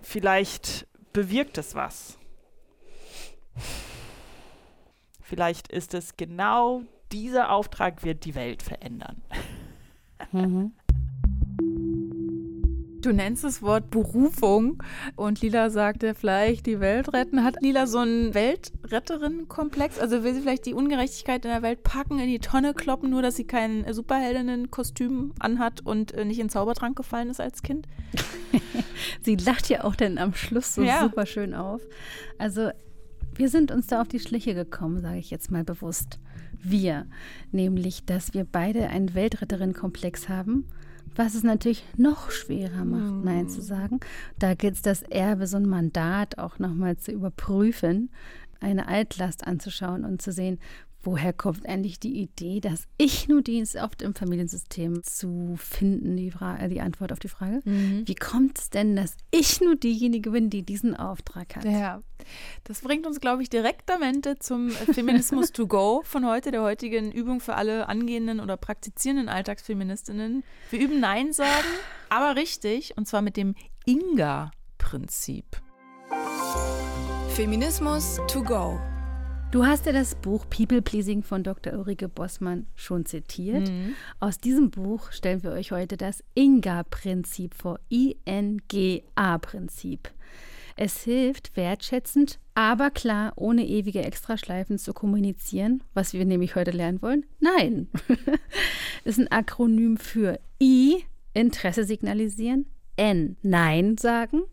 vielleicht 0.00 0.88
bewirkt 1.12 1.58
es 1.58 1.74
was. 1.74 2.18
Vielleicht 5.20 5.68
ist 5.68 5.94
es 5.94 6.16
genau 6.16 6.82
dieser 7.10 7.50
Auftrag 7.50 8.04
wird 8.04 8.24
die 8.24 8.34
Welt 8.34 8.62
verändern. 8.62 9.22
Mhm. 10.32 10.72
Du 13.02 13.12
nennst 13.12 13.42
das 13.42 13.62
Wort 13.62 13.90
Berufung 13.90 14.80
und 15.16 15.40
Lila 15.42 15.70
sagte 15.70 16.14
vielleicht 16.14 16.66
die 16.66 16.78
Welt 16.78 17.12
retten. 17.12 17.42
Hat 17.42 17.60
Lila 17.60 17.88
so 17.88 17.98
einen 17.98 18.32
Weltretterin-Komplex? 18.32 19.98
Also 19.98 20.22
will 20.22 20.32
sie 20.34 20.40
vielleicht 20.40 20.66
die 20.66 20.74
Ungerechtigkeit 20.74 21.44
in 21.44 21.50
der 21.50 21.62
Welt 21.62 21.82
packen, 21.82 22.20
in 22.20 22.28
die 22.28 22.38
Tonne 22.38 22.74
kloppen, 22.74 23.10
nur 23.10 23.20
dass 23.20 23.34
sie 23.34 23.44
kein 23.44 23.84
Superheldinnen-Kostüm 23.92 25.32
anhat 25.40 25.84
und 25.84 26.12
äh, 26.12 26.24
nicht 26.24 26.38
in 26.38 26.48
Zaubertrank 26.48 26.96
gefallen 26.96 27.28
ist 27.28 27.40
als 27.40 27.62
Kind? 27.62 27.88
Sie 29.22 29.34
lacht 29.34 29.68
ja 29.68 29.82
auch 29.82 29.96
dann 29.96 30.16
am 30.18 30.32
Schluss 30.34 30.74
so 30.76 30.82
Ja. 30.82 31.00
super 31.02 31.26
schön 31.26 31.54
auf. 31.54 31.82
Also 32.38 32.70
wir 33.34 33.48
sind 33.48 33.72
uns 33.72 33.88
da 33.88 34.00
auf 34.00 34.08
die 34.08 34.20
Schliche 34.20 34.54
gekommen, 34.54 35.00
sage 35.00 35.18
ich 35.18 35.30
jetzt 35.30 35.50
mal 35.50 35.64
bewusst. 35.64 36.20
Wir, 36.62 37.06
nämlich, 37.50 38.04
dass 38.04 38.32
wir 38.34 38.44
beide 38.44 38.88
einen 38.88 39.14
Weltretterin-Komplex 39.14 40.28
haben, 40.28 40.68
was 41.14 41.34
es 41.34 41.42
natürlich 41.42 41.84
noch 41.96 42.30
schwerer 42.30 42.84
macht, 42.84 43.24
Nein 43.24 43.48
zu 43.48 43.60
sagen. 43.60 44.00
Da 44.38 44.54
gilt 44.54 44.74
es, 44.74 44.82
das 44.82 45.02
Erbe, 45.02 45.46
so 45.46 45.58
ein 45.58 45.68
Mandat 45.68 46.38
auch 46.38 46.58
nochmal 46.58 46.96
zu 46.96 47.12
überprüfen, 47.12 48.10
eine 48.60 48.88
Altlast 48.88 49.46
anzuschauen 49.46 50.04
und 50.04 50.22
zu 50.22 50.32
sehen, 50.32 50.58
woher 51.02 51.32
kommt 51.32 51.66
eigentlich 51.66 52.00
die 52.00 52.20
Idee, 52.20 52.60
dass 52.60 52.86
ich 52.96 53.28
nur 53.28 53.42
Dienst 53.42 53.76
oft 53.76 54.02
im 54.02 54.14
Familiensystem 54.14 55.02
zu 55.02 55.56
finden, 55.56 56.16
die, 56.16 56.30
Fra 56.30 56.58
äh, 56.58 56.68
die 56.68 56.80
Antwort 56.80 57.12
auf 57.12 57.18
die 57.18 57.28
Frage. 57.28 57.60
Wie 57.64 58.14
kommt 58.14 58.58
es 58.58 58.70
denn, 58.70 58.96
dass 58.96 59.16
ich 59.30 59.60
nur 59.60 59.76
diejenige 59.76 60.30
bin, 60.30 60.50
die 60.50 60.62
diesen 60.62 60.96
Auftrag 60.96 61.56
hat? 61.56 61.64
Ja, 61.64 62.02
das 62.64 62.80
bringt 62.80 63.06
uns, 63.06 63.20
glaube 63.20 63.42
ich, 63.42 63.50
direktamente 63.50 64.38
zum 64.38 64.68
äh, 64.68 64.92
Feminismus 64.92 65.52
to 65.52 65.66
go 65.66 66.02
von 66.04 66.26
heute, 66.26 66.50
der 66.50 66.62
heutigen 66.62 67.12
Übung 67.12 67.40
für 67.40 67.54
alle 67.54 67.88
angehenden 67.88 68.40
oder 68.40 68.56
praktizierenden 68.56 69.28
Alltagsfeministinnen. 69.28 70.44
Wir 70.70 70.80
üben 70.80 71.00
Nein 71.00 71.32
sagen, 71.32 71.68
aber 72.08 72.36
richtig, 72.36 72.96
und 72.96 73.06
zwar 73.06 73.22
mit 73.22 73.36
dem 73.36 73.54
Inga-Prinzip. 73.86 75.44
Feminismus 77.30 78.20
to 78.28 78.42
go. 78.42 78.78
Du 79.52 79.64
hast 79.66 79.84
ja 79.84 79.92
das 79.92 80.14
Buch 80.14 80.46
People 80.48 80.80
Pleasing 80.80 81.22
von 81.22 81.42
Dr. 81.42 81.74
Ulrike 81.74 82.08
Bossmann 82.08 82.66
schon 82.74 83.04
zitiert. 83.04 83.70
Aus 84.18 84.38
diesem 84.38 84.70
Buch 84.70 85.12
stellen 85.12 85.42
wir 85.42 85.52
euch 85.52 85.72
heute 85.72 85.98
das 85.98 86.24
INGA-Prinzip 86.32 87.52
vor. 87.52 87.78
I-N-G-A-Prinzip. 87.90 88.50
Es 90.76 91.02
hilft, 91.02 91.54
wertschätzend, 91.54 92.38
aber 92.54 92.90
klar, 92.90 93.34
ohne 93.36 93.66
ewige 93.66 94.00
Extraschleifen 94.00 94.78
zu 94.78 94.94
kommunizieren, 94.94 95.84
was 95.92 96.14
wir 96.14 96.24
nämlich 96.24 96.56
heute 96.56 96.70
lernen 96.70 97.02
wollen. 97.02 97.26
Nein. 97.38 97.88
ist 99.04 99.18
ein 99.18 99.30
Akronym 99.30 99.98
für 99.98 100.40
I, 100.62 101.04
Interesse 101.34 101.84
signalisieren, 101.84 102.64
N, 102.96 103.36
Nein 103.42 103.98
sagen, 103.98 104.44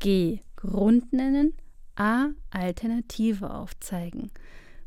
G, 0.00 0.40
Grund 0.56 1.14
nennen, 1.14 1.54
A, 1.96 2.28
Alternative 2.50 3.50
aufzeigen. 3.50 4.30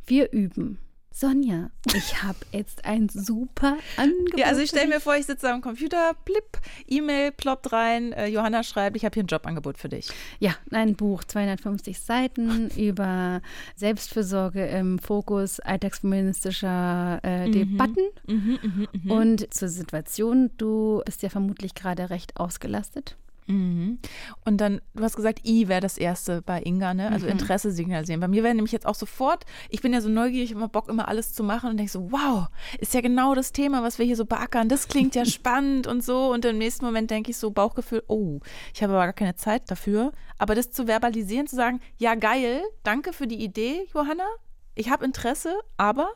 Wir 0.06 0.32
üben. 0.32 0.80
Sonja, 1.20 1.72
ich 1.96 2.22
habe 2.22 2.38
jetzt 2.52 2.86
ein 2.86 3.10
super 3.10 3.76
Angebot. 3.96 4.38
Ja, 4.38 4.46
also 4.46 4.62
ich 4.62 4.70
stelle 4.70 4.88
mir 4.88 5.00
vor, 5.00 5.16
ich 5.16 5.26
sitze 5.26 5.52
am 5.52 5.62
Computer, 5.62 6.14
blip, 6.26 6.60
E-Mail 6.86 7.32
ploppt 7.32 7.72
rein, 7.74 8.12
äh, 8.14 8.28
Johanna 8.28 8.62
schreibt, 8.62 8.96
ich 8.96 9.04
habe 9.04 9.16
hier 9.16 9.24
ein 9.24 9.28
Jobangebot 9.28 9.80
für 9.80 9.90
dich. 9.90 10.10
Ja, 10.38 10.54
ein 10.70 10.96
Buch, 10.96 11.24
250 11.24 12.00
Seiten 12.00 12.70
über 12.78 13.42
Selbstfürsorge 13.76 14.64
im 14.68 15.00
Fokus 15.00 15.60
alltagsfeministischer 15.60 17.20
äh, 17.24 17.50
Debatten. 17.50 18.10
Mhm, 18.28 19.10
Und 19.10 19.52
zur 19.52 19.70
Situation, 19.70 20.52
du 20.58 21.02
bist 21.04 21.24
ja 21.24 21.30
vermutlich 21.30 21.74
gerade 21.74 22.12
recht 22.12 22.38
ausgelastet. 22.40 23.18
Mhm. 23.48 24.00
Und 24.46 24.58
dann, 24.58 24.82
du 24.94 25.04
hast 25.04 25.16
gesagt, 25.16 25.48
I 25.48 25.68
wäre 25.68 25.82
das 25.82 25.98
erste 25.98 26.42
bei 26.42 26.62
Inga, 26.62 26.94
ne? 26.94 27.12
Also 27.12 27.28
Interesse 27.28 27.72
signalisieren. 27.72 28.20
Bei 28.20 28.28
mir 28.28 28.44
wäre 28.44 28.54
nämlich 28.54 28.74
jetzt 28.74 28.86
auch 28.86 28.96
sofort, 28.96 29.46
ich 29.70 29.82
bin 29.82 29.94
ja 29.94 30.02
so 30.02 30.10
neugierig, 30.10 30.52
immer 30.52 30.68
Bock, 30.68 30.90
immer 30.90 31.08
alles 31.08 31.34
zu 31.34 31.44
machen 31.44 31.70
und 31.70 31.78
denke 31.78 31.92
so, 31.92 32.12
wow, 32.12 32.48
ist 32.80 32.94
ja 32.94 33.02
genau 33.02 33.36
das 33.36 33.54
Thema, 33.54 33.84
was 33.84 34.00
wir 34.00 34.06
hier 34.06 34.18
so 34.18 34.26
beackern. 34.26 34.70
Das 34.70 34.88
klingt 34.88 35.16
ja 35.16 35.26
spannend 35.26 35.88
und 35.88 36.04
so. 36.04 36.32
Und 36.32 36.44
im 36.46 36.58
nächsten 36.58 36.86
Moment 36.86 37.10
denke 37.10 37.32
ich 37.32 37.38
so, 37.38 37.50
Bauchgefühl, 37.52 38.04
oh, 38.08 38.40
ich 38.74 38.84
habe 38.84 38.94
aber 38.94 39.06
gar 39.06 39.14
keine 39.14 39.36
Zeit 39.36 39.72
dafür. 39.72 40.12
Aber 40.38 40.54
das 40.54 40.72
zu 40.72 40.86
verbalisieren, 40.86 41.48
zu 41.48 41.56
sagen, 41.56 41.80
ja, 41.98 42.16
geil, 42.16 42.62
danke 42.84 43.14
für 43.14 43.28
die 43.28 43.42
Idee, 43.44 43.88
Johanna. 43.94 44.28
Ich 44.76 44.90
habe 44.90 45.06
Interesse, 45.06 45.58
aber 45.78 46.10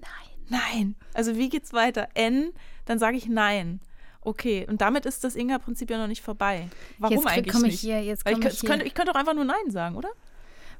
nein. 0.00 0.60
Nein. 0.74 0.96
Also 1.14 1.36
wie 1.36 1.50
geht's 1.50 1.72
weiter? 1.72 2.08
N, 2.14 2.52
dann 2.86 2.98
sage 2.98 3.16
ich 3.16 3.28
nein. 3.28 3.80
Okay, 4.20 4.66
und 4.68 4.80
damit 4.80 5.06
ist 5.06 5.24
das 5.24 5.36
Inga-Prinzip 5.36 5.90
ja 5.90 5.98
noch 5.98 6.08
nicht 6.08 6.22
vorbei. 6.22 6.68
Warum 6.98 7.16
Jetzt 7.16 7.26
eigentlich 7.26 7.54
komme 7.54 7.68
ich 7.68 7.74
nicht? 7.74 7.80
hier, 7.80 8.02
jetzt 8.02 8.26
ich, 8.26 8.32
komme 8.32 8.48
ich 8.48 8.54
es 8.54 8.60
könnte, 8.60 8.78
hier. 8.78 8.86
ich 8.86 8.94
könnte 8.94 9.12
auch 9.12 9.16
einfach 9.16 9.34
nur 9.34 9.44
Nein 9.44 9.70
sagen, 9.70 9.96
oder? 9.96 10.10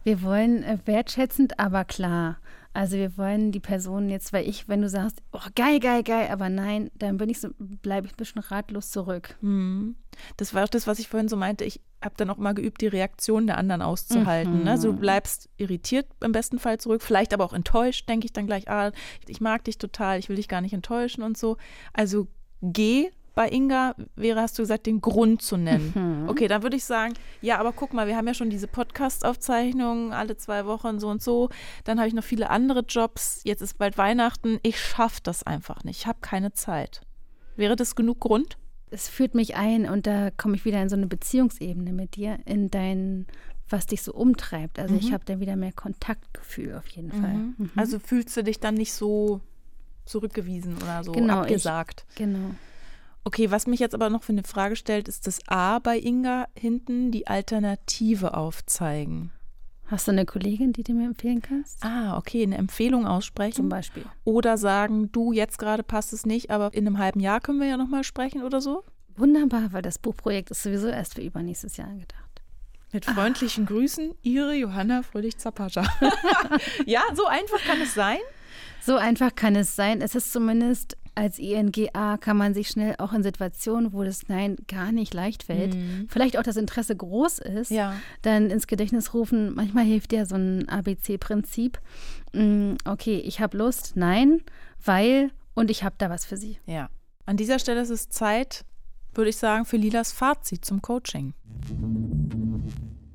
Wir 0.03 0.23
wollen 0.23 0.63
äh, 0.63 0.79
wertschätzend, 0.85 1.59
aber 1.59 1.85
klar. 1.85 2.39
Also 2.75 2.97
wir 2.97 3.17
wollen 3.17 3.51
die 3.51 3.61
Person 3.61 4.09
jetzt, 4.09 4.33
weil 4.33 4.49
ich, 4.49 4.69
wenn 4.69 4.83
du 4.83 4.89
sagst, 4.89 5.21
oh, 5.33 5.41
geil, 5.55 5.81
geil, 5.81 6.03
geil, 6.03 6.29
aber 6.31 6.49
nein, 6.49 6.91
dann 6.95 7.17
bin 7.17 7.29
ich 7.29 7.41
so, 7.41 7.49
bleibe 7.59 8.07
ich 8.07 8.13
ein 8.13 8.17
bisschen 8.17 8.41
ratlos 8.41 8.91
zurück. 8.91 9.37
Hm. 9.41 9.97
Das 10.37 10.55
war 10.55 10.65
auch 10.65 10.69
das, 10.69 10.87
was 10.87 10.99
ich 10.99 11.09
vorhin 11.09 11.29
so 11.29 11.37
meinte. 11.37 11.65
Ich 11.65 11.81
habe 12.03 12.15
dann 12.17 12.31
auch 12.31 12.37
mal 12.37 12.55
geübt, 12.55 12.81
die 12.81 12.87
Reaktion 12.87 13.47
der 13.47 13.59
anderen 13.59 13.83
auszuhalten. 13.83 14.65
Ne? 14.65 14.71
Also 14.71 14.93
du 14.93 14.99
bleibst 14.99 15.49
irritiert 15.57 16.07
im 16.23 16.33
besten 16.33 16.59
Fall 16.59 16.79
zurück, 16.79 17.03
vielleicht 17.03 17.33
aber 17.35 17.45
auch 17.45 17.53
enttäuscht, 17.53 18.09
denke 18.09 18.27
ich 18.27 18.33
dann 18.33 18.47
gleich, 18.47 18.69
ah, 18.69 18.93
ich 19.27 19.41
mag 19.41 19.65
dich 19.65 19.79
total, 19.79 20.19
ich 20.19 20.29
will 20.29 20.37
dich 20.37 20.49
gar 20.49 20.61
nicht 20.61 20.73
enttäuschen 20.73 21.23
und 21.23 21.37
so. 21.37 21.57
Also 21.93 22.29
geh 22.63 23.11
bei 23.39 23.51
Inga 23.51 23.95
wäre, 24.17 24.41
hast 24.41 24.59
du 24.59 24.63
gesagt, 24.65 24.87
den 24.87 25.01
Grund 25.01 25.43
zu 25.43 25.57
nennen. 25.57 26.27
Okay, 26.29 26.49
dann 26.49 26.65
würde 26.65 26.75
ich 26.77 26.83
sagen, 26.85 27.15
ja, 27.41 27.59
aber 27.61 27.73
guck 27.73 27.93
mal, 27.95 28.09
wir 28.09 28.17
haben 28.17 28.27
ja 28.27 28.35
schon 28.35 28.51
diese 28.51 28.67
Podcast-Aufzeichnungen 28.67 30.13
alle 30.13 30.37
zwei 30.37 30.67
Wochen 30.67 30.99
so 30.99 31.07
und 31.09 31.23
so. 31.23 31.49
Dann 31.85 31.99
habe 31.99 32.09
ich 32.09 32.15
noch 32.15 32.25
viele 32.25 32.51
andere 32.51 32.81
Jobs. 32.81 33.43
Jetzt 33.45 33.61
ist 33.63 33.79
bald 33.79 33.97
Weihnachten. 33.97 34.59
Ich 34.65 34.81
schaffe 34.81 35.21
das 35.23 35.45
einfach 35.45 35.85
nicht. 35.85 36.01
Ich 36.01 36.07
habe 36.09 36.19
keine 36.21 36.53
Zeit. 36.53 37.03
Wäre 37.55 37.77
das 37.77 37.95
genug 37.95 38.19
Grund? 38.19 38.59
Es 38.91 39.09
führt 39.09 39.37
mich 39.37 39.55
ein 39.55 39.89
und 39.89 40.09
da 40.09 40.31
komme 40.33 40.57
ich 40.57 40.65
wieder 40.65 40.83
in 40.83 40.89
so 40.89 40.97
eine 40.97 41.07
Beziehungsebene 41.07 41.93
mit 41.93 42.17
dir, 42.17 42.39
in 42.45 42.73
dein, 42.73 43.29
was 43.69 43.87
dich 43.87 44.03
so 44.03 44.15
umtreibt. 44.15 44.81
Also 44.81 44.97
ich 44.97 45.13
habe 45.13 45.25
da 45.27 45.39
wieder 45.39 45.55
mehr 45.55 45.73
Kontaktgefühl 45.73 46.75
auf 46.75 46.89
jeden 46.89 47.13
Fall. 47.13 47.35
Mhm. 47.35 47.71
Also 47.77 48.01
fühlst 48.01 48.37
du 48.37 48.43
dich 48.43 48.59
dann 48.59 48.75
nicht 48.75 48.93
so 48.95 49.43
zurückgewiesen 50.07 50.77
oder 50.79 51.05
so 51.05 51.13
Genau, 51.13 51.35
ich- 51.43 51.51
abgesagt? 51.51 52.05
Genau. 52.17 52.51
Okay, 53.29 53.51
was 53.51 53.67
mich 53.67 53.79
jetzt 53.79 53.95
aber 53.95 54.09
noch 54.09 54.23
für 54.23 54.33
eine 54.33 54.43
Frage 54.43 54.75
stellt, 54.75 55.07
ist 55.07 55.27
das 55.27 55.41
A 55.49 55.81
bei 55.81 55.99
Inga 55.99 56.49
hinten, 56.59 57.11
die 57.11 57.27
Alternative 57.27 58.33
aufzeigen. 58.33 59.33
Hast 59.85 60.09
du 60.09 60.13
eine 60.13 60.25
Kollegin, 60.25 60.73
die 60.73 60.83
du 60.83 60.95
mir 60.95 61.05
empfehlen 61.05 61.43
kannst? 61.43 61.85
Ah, 61.85 62.17
okay, 62.17 62.43
eine 62.43 62.57
Empfehlung 62.57 63.07
aussprechen. 63.07 63.57
Zum 63.57 63.69
Beispiel. 63.69 64.07
Oder 64.25 64.57
sagen, 64.57 65.13
du, 65.13 65.33
jetzt 65.33 65.59
gerade 65.59 65.83
passt 65.83 66.15
es 66.15 66.25
nicht, 66.25 66.51
aber 66.51 66.73
in 66.73 66.87
einem 66.87 66.97
halben 66.97 67.21
Jahr 67.21 67.43
können 67.43 67.61
wir 67.61 67.67
ja 67.67 67.77
nochmal 67.77 68.03
sprechen 68.03 68.43
oder 68.45 68.63
so? 68.63 68.83
Wunderbar, 69.15 69.75
weil 69.75 69.83
das 69.83 69.99
Buchprojekt 69.99 70.51
ist 70.51 70.63
sowieso 70.63 70.89
erst 70.89 71.13
für 71.13 71.21
übernächstes 71.21 71.77
Jahr 71.77 71.89
angedacht. 71.89 72.41
Mit 72.93 73.05
freundlichen 73.05 73.67
Grüßen, 73.67 74.15
Ihre 74.23 74.55
Johanna 74.55 75.03
Fröhlich-Zapascha. 75.03 75.85
ja, 76.87 77.03
so 77.13 77.27
einfach 77.27 77.63
kann 77.63 77.83
es 77.83 77.93
sein. 77.93 78.21
So 78.81 78.97
einfach 78.97 79.35
kann 79.35 79.55
es 79.55 79.77
sein. 79.77 80.01
Es 80.01 80.15
ist 80.15 80.33
zumindest 80.33 80.97
als 81.19 81.39
INGA 81.39 82.17
kann 82.19 82.37
man 82.37 82.55
sich 82.55 82.69
schnell 82.69 82.95
auch 82.99 83.13
in 83.13 83.23
Situationen, 83.23 83.93
wo 83.93 84.05
das 84.05 84.29
Nein 84.29 84.57
gar 84.69 84.93
nicht 84.93 85.13
leicht 85.15 85.43
fällt, 85.43 85.75
Mhm. 85.75 86.07
vielleicht 86.09 86.39
auch 86.39 86.43
das 86.43 86.57
Interesse 86.57 86.95
groß 86.97 87.41
ist, 87.41 87.71
Ja. 87.71 87.95
dann 88.23 88.51
ins 88.51 88.67
Gedächtnis 88.67 89.13
rufen. 89.15 89.55
Manchmal 89.55 89.85
hilft 89.85 90.13
ja 90.13 90.25
so 90.27 90.37
ein 90.37 90.69
ABC-Prinzip. 90.69 91.79
Mm, 92.33 92.75
Okay, 92.85 93.19
ich 93.19 93.41
habe 93.41 93.57
Lust, 93.59 93.93
nein, 93.97 94.43
weil 94.85 95.31
und 95.55 95.71
ich 95.71 95.83
habe 95.83 95.97
da 95.99 96.09
was 96.09 96.25
für 96.25 96.37
Sie. 96.37 96.59
Ja. 96.67 96.89
An 97.27 97.37
dieser 97.37 97.59
Stelle 97.59 97.81
ist 97.81 97.91
es 97.91 98.09
Zeit, 98.09 98.65
würde 99.15 99.31
ich 99.31 99.37
sagen, 99.37 99.65
für 99.65 99.77
Lilas 99.77 100.13
Fazit 100.13 100.65
zum 100.65 100.81
Coaching. 100.81 101.35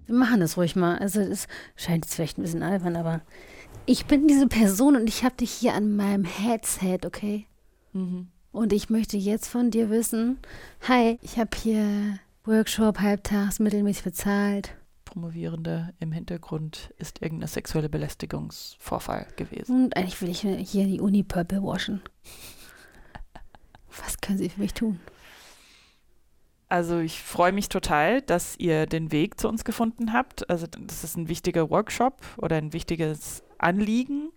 Wir 0.05 0.15
machen 0.15 0.41
das 0.41 0.57
ruhig 0.57 0.75
mal. 0.75 0.97
Also 0.97 1.21
es 1.21 1.47
scheint 1.75 2.05
jetzt 2.05 2.15
vielleicht 2.15 2.37
ein 2.37 2.41
bisschen 2.43 2.63
albern, 2.63 2.95
aber 2.95 3.21
ich 3.85 4.05
bin 4.05 4.27
diese 4.27 4.47
Person 4.47 4.95
und 4.95 5.07
ich 5.07 5.23
habe 5.23 5.35
dich 5.35 5.51
hier 5.51 5.73
an 5.73 5.95
meinem 5.95 6.25
Headset, 6.25 6.99
okay? 7.05 7.47
Mhm. 7.93 8.27
Und 8.51 8.73
ich 8.73 8.89
möchte 8.89 9.17
jetzt 9.17 9.47
von 9.47 9.71
dir 9.71 9.89
wissen, 9.89 10.37
hi, 10.87 11.17
ich 11.21 11.39
habe 11.39 11.57
hier 11.57 12.19
Workshop 12.43 12.99
halbtags 12.99 13.59
mittelmäßig 13.59 14.03
bezahlt. 14.03 14.75
Promovierende 15.05 15.93
im 15.99 16.11
Hintergrund 16.11 16.93
ist 16.97 17.21
irgendein 17.21 17.47
sexuelle 17.47 17.89
Belästigungsvorfall 17.89 19.27
gewesen. 19.37 19.85
Und 19.85 19.97
eigentlich 19.97 20.21
will 20.21 20.29
ich 20.29 20.41
hier 20.41 20.85
die 20.85 20.99
Uni 20.99 21.23
purple 21.23 21.63
waschen. 21.63 22.01
Was 24.03 24.19
können 24.21 24.37
Sie 24.37 24.49
für 24.49 24.61
mich 24.61 24.73
tun? 24.73 24.99
Also 26.69 26.99
ich 26.99 27.21
freue 27.21 27.51
mich 27.51 27.69
total, 27.69 28.21
dass 28.23 28.55
ihr 28.57 28.87
den 28.87 29.11
Weg 29.11 29.39
zu 29.39 29.47
uns 29.47 29.63
gefunden 29.63 30.11
habt. 30.13 30.49
Also 30.49 30.65
das 30.65 31.03
ist 31.03 31.15
ein 31.15 31.29
wichtiger 31.29 31.69
Workshop 31.69 32.19
oder 32.37 32.55
ein 32.55 32.73
wichtiges 32.73 33.43
Anliegen, 33.59 34.31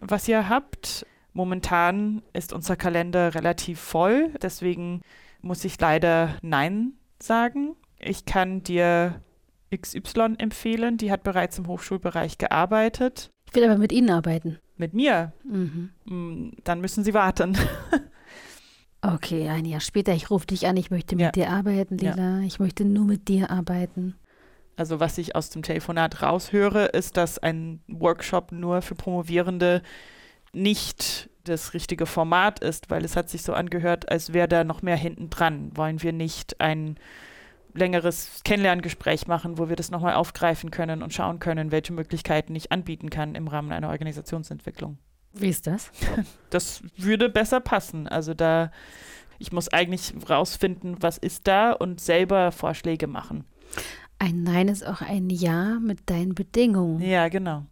was 0.00 0.26
ihr 0.26 0.48
habt. 0.48 1.06
Momentan 1.36 2.22
ist 2.32 2.54
unser 2.54 2.76
Kalender 2.76 3.34
relativ 3.34 3.78
voll, 3.78 4.30
deswegen 4.40 5.02
muss 5.42 5.66
ich 5.66 5.78
leider 5.78 6.34
Nein 6.40 6.94
sagen. 7.22 7.76
Ich 7.98 8.24
kann 8.24 8.62
dir 8.62 9.20
XY 9.70 10.36
empfehlen, 10.38 10.96
die 10.96 11.12
hat 11.12 11.24
bereits 11.24 11.58
im 11.58 11.66
Hochschulbereich 11.66 12.38
gearbeitet. 12.38 13.28
Ich 13.48 13.54
will 13.54 13.64
aber 13.64 13.76
mit 13.76 13.92
Ihnen 13.92 14.08
arbeiten. 14.08 14.58
Mit 14.78 14.94
mir, 14.94 15.34
Mhm. 15.44 15.90
Mm, 16.06 16.48
dann 16.64 16.80
müssen 16.80 17.04
sie 17.04 17.12
warten. 17.12 17.56
Okay, 19.02 19.48
ein 19.50 19.66
Jahr 19.66 19.80
später, 19.80 20.14
ich 20.14 20.30
rufe 20.30 20.46
dich 20.46 20.66
an, 20.66 20.76
ich 20.76 20.90
möchte 20.90 21.14
mit 21.16 21.22
Ja. 21.26 21.30
dir 21.30 21.50
arbeiten, 21.50 21.98
Ja. 21.98 22.14
Lila. 22.14 22.40
Ich 22.40 22.58
möchte 22.58 22.84
nur 22.84 23.04
mit 23.04 23.28
dir 23.28 23.50
arbeiten. 23.50 24.16
Also 24.76 24.98
was 25.00 25.18
ich 25.18 25.36
aus 25.36 25.50
dem 25.50 25.62
Telefonat 25.62 26.22
raushöre, 26.22 26.86
ist, 26.86 27.16
dass 27.18 27.38
ein 27.38 27.80
Workshop 27.88 28.52
nur 28.52 28.80
für 28.82 28.94
Promovierende 28.94 29.82
nicht 30.56 31.30
das 31.44 31.74
richtige 31.74 32.06
Format 32.06 32.60
ist, 32.60 32.90
weil 32.90 33.04
es 33.04 33.16
hat 33.16 33.28
sich 33.28 33.42
so 33.42 33.52
angehört, 33.52 34.10
als 34.10 34.32
wäre 34.32 34.48
da 34.48 34.64
noch 34.64 34.82
mehr 34.82 34.96
hinten 34.96 35.30
dran. 35.30 35.70
Wollen 35.76 36.02
wir 36.02 36.12
nicht 36.12 36.60
ein 36.60 36.96
längeres 37.72 38.40
Kennenlerngespräch 38.44 39.26
machen, 39.26 39.58
wo 39.58 39.68
wir 39.68 39.76
das 39.76 39.90
nochmal 39.90 40.14
aufgreifen 40.14 40.70
können 40.70 41.02
und 41.02 41.12
schauen 41.12 41.38
können, 41.38 41.70
welche 41.70 41.92
Möglichkeiten 41.92 42.54
ich 42.54 42.72
anbieten 42.72 43.10
kann 43.10 43.34
im 43.34 43.48
Rahmen 43.48 43.70
einer 43.70 43.90
Organisationsentwicklung. 43.90 44.98
Wie 45.32 45.48
ist 45.48 45.66
das? 45.66 45.90
Das 46.50 46.82
würde 46.96 47.28
besser 47.28 47.60
passen. 47.60 48.08
Also 48.08 48.32
da, 48.32 48.70
ich 49.38 49.52
muss 49.52 49.68
eigentlich 49.68 50.14
rausfinden, 50.28 50.96
was 51.00 51.18
ist 51.18 51.46
da 51.46 51.72
und 51.72 52.00
selber 52.00 52.50
Vorschläge 52.50 53.06
machen. 53.06 53.44
Ein 54.18 54.44
Nein 54.44 54.68
ist 54.68 54.86
auch 54.86 55.02
ein 55.02 55.28
Ja 55.28 55.78
mit 55.78 56.08
deinen 56.08 56.34
Bedingungen. 56.34 57.02
Ja, 57.02 57.28
genau. 57.28 57.66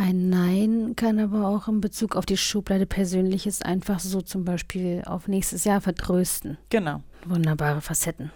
Ein 0.00 0.30
Nein 0.30 0.96
kann 0.96 1.18
aber 1.18 1.46
auch 1.46 1.68
in 1.68 1.82
Bezug 1.82 2.16
auf 2.16 2.24
die 2.24 2.38
Schublade 2.38 2.86
Persönliches 2.86 3.60
einfach 3.60 4.00
so 4.00 4.22
zum 4.22 4.46
Beispiel 4.46 5.02
auf 5.04 5.28
nächstes 5.28 5.64
Jahr 5.64 5.82
vertrösten. 5.82 6.56
Genau. 6.70 7.02
Wunderbare 7.26 7.82
Facetten. 7.82 8.30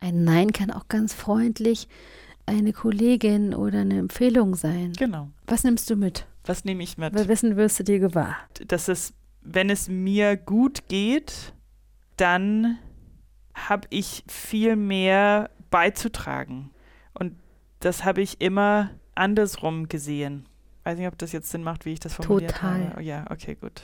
Ein 0.00 0.24
Nein 0.24 0.54
kann 0.54 0.70
auch 0.70 0.88
ganz 0.88 1.12
freundlich 1.12 1.86
eine 2.46 2.72
Kollegin 2.72 3.52
oder 3.52 3.82
eine 3.82 3.98
Empfehlung 3.98 4.54
sein. 4.54 4.94
Genau. 4.94 5.28
Was 5.46 5.64
nimmst 5.64 5.90
du 5.90 5.96
mit? 5.96 6.24
Was 6.46 6.64
nehme 6.64 6.82
ich 6.82 6.96
mit? 6.96 7.12
Weil 7.12 7.28
wissen 7.28 7.56
wirst 7.56 7.78
du 7.80 7.84
dir 7.84 7.98
gewahr. 7.98 8.38
Dass 8.68 8.88
es, 8.88 9.12
wenn 9.42 9.68
es 9.68 9.90
mir 9.90 10.38
gut 10.38 10.88
geht, 10.88 11.52
dann 12.16 12.78
habe 13.52 13.86
ich 13.90 14.24
viel 14.28 14.76
mehr 14.76 15.50
beizutragen. 15.68 16.70
Und 17.12 17.34
das 17.80 18.06
habe 18.06 18.22
ich 18.22 18.40
immer 18.40 18.88
andersrum 19.20 19.88
gesehen. 19.88 20.46
Weiß 20.84 20.98
nicht, 20.98 21.08
ob 21.08 21.18
das 21.18 21.32
jetzt 21.32 21.50
Sinn 21.50 21.62
macht, 21.62 21.84
wie 21.84 21.92
ich 21.92 22.00
das 22.00 22.14
formuliert 22.14 22.52
Total. 22.52 22.90
habe. 22.90 23.02
Ja, 23.02 23.26
okay, 23.30 23.54
gut. 23.54 23.82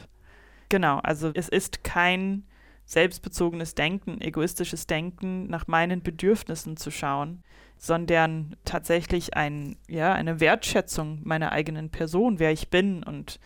Genau, 0.69 0.99
also 0.99 1.31
es 1.35 1.49
ist 1.49 1.85
kein 1.85 2.45
selbstbezogenes 2.87 3.75
Denken, 3.75 4.21
egoistisches 4.21 4.87
Denken, 4.87 5.47
nach 5.49 5.67
meinen 5.67 6.03
Bedürfnissen 6.03 6.77
zu 6.77 6.91
schauen, 6.91 7.43
sondern 7.77 8.57
tatsächlich 8.65 9.37
ein, 9.37 9.77
ja, 9.89 10.15
eine 10.15 10.41
Wertschätzung 10.41 11.21
meiner 11.25 11.53
eigenen 11.53 11.91
Person, 11.91 12.39
wer 12.39 12.53
ich 12.53 12.71
bin 12.71 13.03
und 13.03 13.39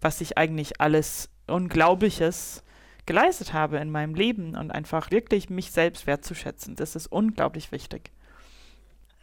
was 0.00 0.20
ich 0.20 0.38
eigentlich 0.38 0.80
alles 0.80 1.30
Unglaubliches 1.46 2.62
geleistet 3.04 3.52
habe 3.52 3.78
in 3.78 3.90
meinem 3.90 4.14
Leben 4.14 4.56
und 4.56 4.70
einfach 4.70 5.10
wirklich 5.10 5.50
mich 5.50 5.72
selbst 5.72 6.06
wertzuschätzen. 6.06 6.76
Das 6.76 6.94
ist 6.94 7.08
unglaublich 7.08 7.72
wichtig. 7.72 8.12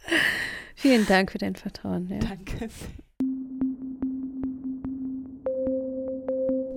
Vielen 0.80 1.06
Dank 1.06 1.30
für 1.30 1.36
dein 1.36 1.56
Vertrauen. 1.56 2.08
Ja. 2.08 2.20
Danke. 2.20 2.70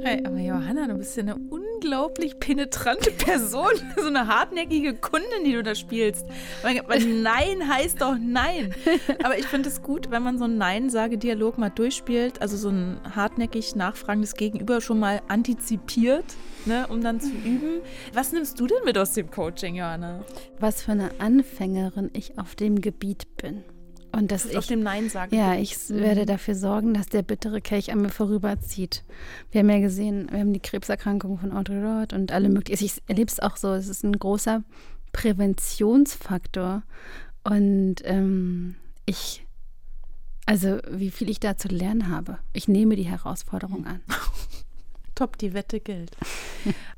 Hey, 0.01 0.21
aber 0.25 0.39
Johanna, 0.39 0.87
du 0.87 0.95
bist 0.95 1.15
ja 1.15 1.23
eine 1.23 1.37
unglaublich 1.37 2.37
penetrante 2.37 3.11
Person. 3.17 3.71
So 3.95 4.07
eine 4.07 4.27
hartnäckige 4.27 4.93
Kundin, 4.95 5.45
die 5.45 5.53
du 5.53 5.63
da 5.63 5.73
spielst. 5.73 6.25
Nein 6.63 7.69
heißt 7.69 8.01
doch 8.01 8.17
Nein. 8.19 8.75
Aber 9.23 9.39
ich 9.39 9.45
finde 9.45 9.69
es 9.69 9.81
gut, 9.81 10.11
wenn 10.11 10.21
man 10.21 10.37
so 10.37 10.43
einen 10.43 10.57
Nein-Sage-Dialog 10.57 11.57
mal 11.57 11.69
durchspielt, 11.69 12.41
also 12.41 12.57
so 12.57 12.67
ein 12.67 12.99
hartnäckig 13.15 13.73
nachfragendes 13.77 14.33
Gegenüber 14.33 14.81
schon 14.81 14.99
mal 14.99 15.21
antizipiert, 15.29 16.25
ne, 16.65 16.87
um 16.89 16.99
dann 16.99 17.21
zu 17.21 17.31
üben. 17.31 17.79
Was 18.11 18.33
nimmst 18.33 18.59
du 18.59 18.67
denn 18.67 18.83
mit 18.83 18.97
aus 18.97 19.13
dem 19.13 19.31
Coaching, 19.31 19.75
Johanna? 19.75 20.25
Was 20.59 20.81
für 20.81 20.91
eine 20.91 21.11
Anfängerin 21.19 22.09
ich 22.11 22.37
auf 22.37 22.55
dem 22.55 22.81
Gebiet 22.81 23.37
bin. 23.37 23.63
Und 24.15 24.31
dass 24.31 24.45
auf 24.45 24.51
ich 24.51 24.67
dem 24.67 24.83
Nein 24.83 25.09
sagen. 25.09 25.35
Ja, 25.35 25.55
ich 25.55 25.89
werde 25.89 26.27
dafür 26.27 26.53
sorgen, 26.53 26.93
dass 26.93 27.07
der 27.07 27.23
bittere 27.23 27.61
Kelch 27.61 27.91
an 27.91 28.03
mir 28.03 28.09
vorüberzieht. 28.09 29.03
Wir 29.51 29.59
haben 29.59 29.69
ja 29.71 29.79
gesehen, 29.79 30.27
wir 30.31 30.39
haben 30.39 30.53
die 30.53 30.59
Krebserkrankung 30.59 31.39
von 31.39 31.51
Audre 31.51 31.81
Lorde 31.81 32.15
und 32.15 32.31
alle 32.31 32.49
möglichen. 32.49 32.85
Ich 32.85 33.01
erlebe 33.07 33.31
es 33.31 33.39
auch 33.39 33.57
so, 33.57 33.73
es 33.73 33.87
ist 33.87 34.03
ein 34.03 34.17
großer 34.17 34.63
Präventionsfaktor. 35.13 36.83
Und 37.43 37.95
ähm, 38.03 38.75
ich, 39.07 39.47
also 40.45 40.77
wie 40.91 41.09
viel 41.09 41.31
ich 41.31 41.39
da 41.39 41.57
zu 41.57 41.69
lernen 41.69 42.09
habe. 42.09 42.37
Ich 42.53 42.67
nehme 42.67 42.95
die 42.95 43.03
Herausforderung 43.03 43.87
an. 43.87 44.01
Top, 45.15 45.39
die 45.39 45.55
Wette 45.55 45.79
gilt. 45.79 46.15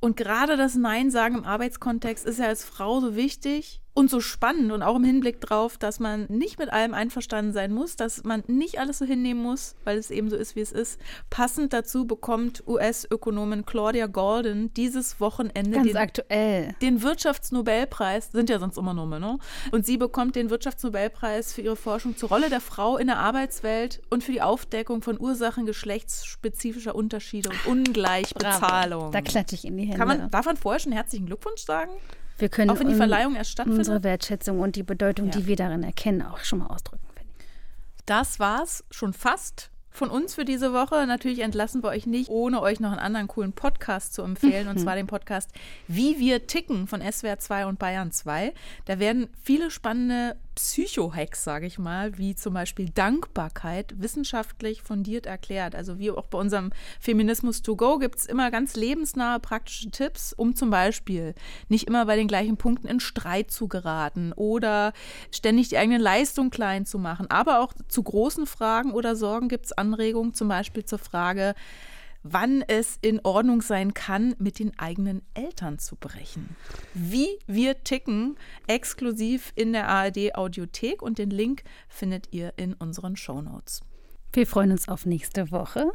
Und 0.02 0.18
gerade 0.18 0.58
das 0.58 0.76
Nein 0.76 1.12
sagen 1.12 1.36
im 1.38 1.46
Arbeitskontext 1.46 2.26
ist 2.26 2.40
ja 2.40 2.48
als 2.48 2.66
Frau 2.66 3.00
so 3.00 3.16
wichtig 3.16 3.82
und 3.96 4.10
so 4.10 4.20
spannend 4.20 4.74
und 4.74 4.84
auch 4.84 4.98
im 4.98 5.06
Hinblick 5.06 5.40
drauf, 5.40 5.78
dass 5.78 6.00
man 6.02 6.26
nicht 6.28 6.60
mit 6.60 6.72
allem 6.72 6.94
einverstanden 6.94 7.54
sein 7.54 7.74
muss, 7.74 7.96
dass 7.96 8.26
man 8.26 8.44
nicht 8.46 8.78
alles 8.78 8.98
so 8.98 9.06
hinnehmen 9.06 9.42
muss, 9.42 9.76
weil 9.86 9.98
es 9.98 10.12
eben 10.12 10.30
so 10.30 10.36
ist, 10.36 10.58
wie 10.58 10.60
es 10.60 10.74
ist. 10.74 11.00
Passend 11.30 11.72
dazu 11.72 12.06
bekommt 12.06 12.62
US-Ökonomin 12.68 13.66
Claudia 13.66 14.08
Golden 14.08 14.74
dieses 14.74 15.22
Wochenende 15.22 15.72
Ganz 15.72 15.88
den, 15.88 15.98
aktuell. 15.98 16.76
den 16.82 17.02
Wirtschaftsnobelpreis, 17.02 18.34
sind 18.34 18.50
ja 18.50 18.60
sonst 18.60 18.78
immer 18.78 18.94
Nummern, 18.94 19.22
ne? 19.22 19.40
Und 19.72 19.86
sie 19.86 19.96
bekommt 19.96 20.36
den 20.36 20.50
Wirtschaftsnobelpreis 20.50 21.54
für 21.54 21.62
ihre 21.62 21.78
Forschung 21.78 22.18
zur 22.18 22.28
Rolle 22.28 22.50
der 22.50 22.60
Frau 22.62 22.98
in 22.98 23.08
der 23.08 23.20
Arbeitswelt 23.20 24.02
und 24.10 24.26
für 24.26 24.34
die 24.34 24.42
Aufdeckung 24.42 25.04
von 25.04 25.18
Ursachen 25.18 25.66
geschlechtsspezifischer 25.66 26.96
Unterschiede 26.96 27.50
und 27.50 27.66
Ungleichbezahlung. 27.66 29.14
Da 29.14 29.22
klatsche 29.22 29.56
ich 29.56 29.64
in 29.64 29.78
die 29.78 29.86
Hände. 29.86 29.98
Kann 29.98 30.08
man, 30.10 30.30
darf 30.30 30.46
man 30.46 30.58
vorher 30.58 30.82
schon 30.82 30.92
herzlichen 30.92 31.28
Glückwunsch 31.28 31.62
sagen? 31.62 31.92
Wir 32.38 32.50
können 32.50 32.70
Auch 32.70 32.80
wenn 32.80 32.88
die 32.88 32.94
un- 32.94 32.98
Verleihung 32.98 33.36
erst 33.36 33.52
stattfindet? 33.52 33.80
unsere 33.80 34.04
Wertschätzung 34.04 34.60
und 34.60 34.76
die 34.76 34.84
Bedeutung, 34.84 35.28
Ja. 35.28 35.32
die 35.32 35.48
wir 35.48 35.56
darin 35.56 35.84
erkennen, 35.84 36.22
auch 36.22 36.40
schon 36.40 36.60
mal 36.60 36.68
ausdrücken. 36.68 37.06
Das 38.06 38.40
war's 38.40 38.84
schon 38.92 39.14
fast 39.14 39.72
von 39.90 40.10
uns 40.10 40.36
für 40.36 40.44
diese 40.46 40.74
Woche. 40.74 41.08
Natürlich 41.08 41.40
entlassen 41.40 41.82
wir 41.82 41.90
euch 41.90 42.06
nicht, 42.06 42.30
ohne 42.30 42.62
euch 42.62 42.80
noch 42.82 42.92
einen 42.92 43.00
anderen 43.00 43.28
coolen 43.28 43.54
Podcast 43.54 44.14
zu 44.14 44.22
empfehlen, 44.24 44.68
und 44.68 44.78
zwar 44.80 44.96
den 44.96 45.08
Podcast 45.08 45.50
Wie 45.88 46.20
wir 46.20 46.46
ticken 46.48 46.88
von 46.88 47.02
SWR 47.02 47.40
2 47.40 47.66
und 47.66 47.80
Bayern 47.80 48.12
2. 48.12 48.54
Da 48.86 49.00
werden 49.00 49.28
viele 49.42 49.72
spannende 49.72 50.36
Psycho-Hacks, 50.56 51.44
sage 51.44 51.66
ich 51.66 51.78
mal, 51.78 52.18
wie 52.18 52.36
zum 52.36 52.54
Beispiel 52.54 52.90
Dankbarkeit, 52.90 53.94
wissenschaftlich 53.98 54.82
fundiert 54.82 55.26
erklärt. 55.26 55.76
Also 55.76 56.00
wie 56.00 56.12
auch 56.12 56.28
bei 56.28 56.38
unserem 56.38 56.72
Feminismus 57.00 57.62
to 57.62 57.76
go 57.76 58.00
gibt 58.00 58.20
es 58.20 58.26
immer 58.26 58.52
ganz 58.52 58.76
lebensnahe 58.76 59.40
praktische 59.40 59.92
Tipps, 59.92 60.34
um 60.34 60.56
zum 60.56 60.70
Beispiel 60.70 61.36
nicht 61.68 61.88
immer 61.88 62.06
bei 62.06 62.16
den 62.16 62.28
gleichen 62.28 62.58
Punkten 62.58 62.88
in 62.88 63.00
Streit 63.00 63.52
zu 63.52 63.68
geraten 63.68 64.34
oder 64.34 64.94
ständig 65.32 65.70
die 65.70 65.78
eigene 65.78 65.98
Leistung 65.98 66.50
klein 66.50 66.86
zu 66.86 66.98
machen. 66.98 67.30
Aber 67.30 67.60
auch 67.60 67.74
zu 67.88 68.02
großen 68.02 68.46
Fragen 68.48 68.92
oder 68.92 69.16
Sorgen 69.16 69.50
gibt 69.50 69.66
es 69.66 69.74
Anregungen, 69.74 70.34
zum 70.34 70.48
Beispiel 70.48 70.86
zur 70.86 71.00
Frage, 71.00 71.54
wann 72.28 72.64
es 72.68 72.98
in 73.02 73.20
Ordnung 73.24 73.62
sein 73.62 73.94
kann, 73.94 74.36
mit 74.40 74.58
den 74.58 74.78
eigenen 74.80 75.22
Eltern 75.36 75.78
zu 75.78 75.96
brechen. 75.96 76.56
Wie 76.96 77.28
wir 77.46 77.84
ticken, 77.84 78.36
exklusiv 78.66 79.54
in 79.56 79.74
der 79.74 79.88
ARD 79.88 80.36
Audiothek 80.36 81.04
und 81.04 81.20
den 81.20 81.30
Link 81.30 81.64
findet 81.88 82.30
ihr 82.32 82.54
in 82.58 82.74
unseren 82.74 83.16
Shownotes. 83.16 83.84
Wir 84.34 84.48
freuen 84.48 84.72
uns 84.72 84.90
auf 84.90 85.06
nächste 85.06 85.52
Woche. 85.52 85.92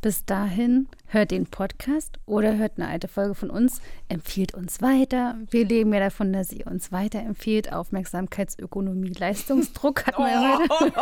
Bis 0.00 0.24
dahin 0.24 0.88
hört 1.06 1.32
den 1.32 1.46
Podcast 1.46 2.18
oder 2.26 2.56
hört 2.56 2.78
eine 2.78 2.88
alte 2.88 3.08
Folge 3.08 3.34
von 3.34 3.50
uns, 3.50 3.82
empfiehlt 4.08 4.54
uns 4.54 4.80
weiter. 4.80 5.36
Wir 5.50 5.66
leben 5.66 5.92
ja 5.92 6.00
davon, 6.00 6.32
dass 6.32 6.52
ihr 6.52 6.68
uns 6.68 6.92
weiterempfiehlt. 6.92 7.72
Aufmerksamkeitsökonomie, 7.72 9.12
Leistungsdruck 9.18 10.06
hat 10.06 10.18
man 10.18 10.30
ja 10.30 10.58
heute. 10.80 10.92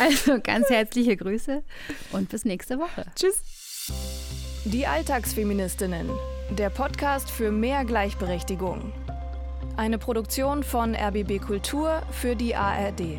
Also 0.00 0.40
ganz 0.40 0.68
herzliche 0.70 1.16
Grüße 1.16 1.62
und 2.12 2.28
bis 2.28 2.44
nächste 2.44 2.78
Woche. 2.78 3.04
Tschüss. 3.14 3.42
Die 4.64 4.86
Alltagsfeministinnen, 4.86 6.08
der 6.50 6.70
Podcast 6.70 7.30
für 7.30 7.50
mehr 7.50 7.84
Gleichberechtigung. 7.84 8.92
Eine 9.76 9.98
Produktion 9.98 10.62
von 10.62 10.94
RBB 10.94 11.40
Kultur 11.40 12.02
für 12.10 12.36
die 12.36 12.54
ARD 12.54 13.18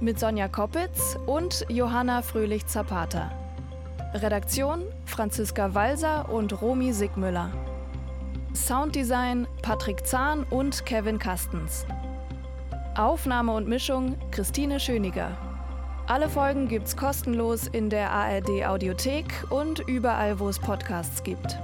mit 0.00 0.18
Sonja 0.18 0.48
Koppitz 0.48 1.18
und 1.26 1.66
Johanna 1.68 2.22
Fröhlich-Zapata. 2.22 3.30
Redaktion 4.14 4.82
Franziska 5.04 5.74
Walser 5.74 6.28
und 6.30 6.60
Romy 6.62 6.92
Sigmüller. 6.92 7.52
Sounddesign 8.54 9.46
Patrick 9.62 10.06
Zahn 10.06 10.44
und 10.44 10.84
Kevin 10.86 11.18
Kastens. 11.18 11.84
Aufnahme 12.96 13.52
und 13.52 13.68
Mischung 13.68 14.16
Christine 14.30 14.80
Schöniger. 14.80 15.36
Alle 16.06 16.28
Folgen 16.28 16.66
gibt's 16.66 16.96
kostenlos 16.96 17.68
in 17.68 17.88
der 17.88 18.10
ARD 18.10 18.66
Audiothek 18.66 19.44
und 19.50 19.80
überall, 19.80 20.40
wo 20.40 20.48
es 20.48 20.58
Podcasts 20.58 21.22
gibt. 21.22 21.58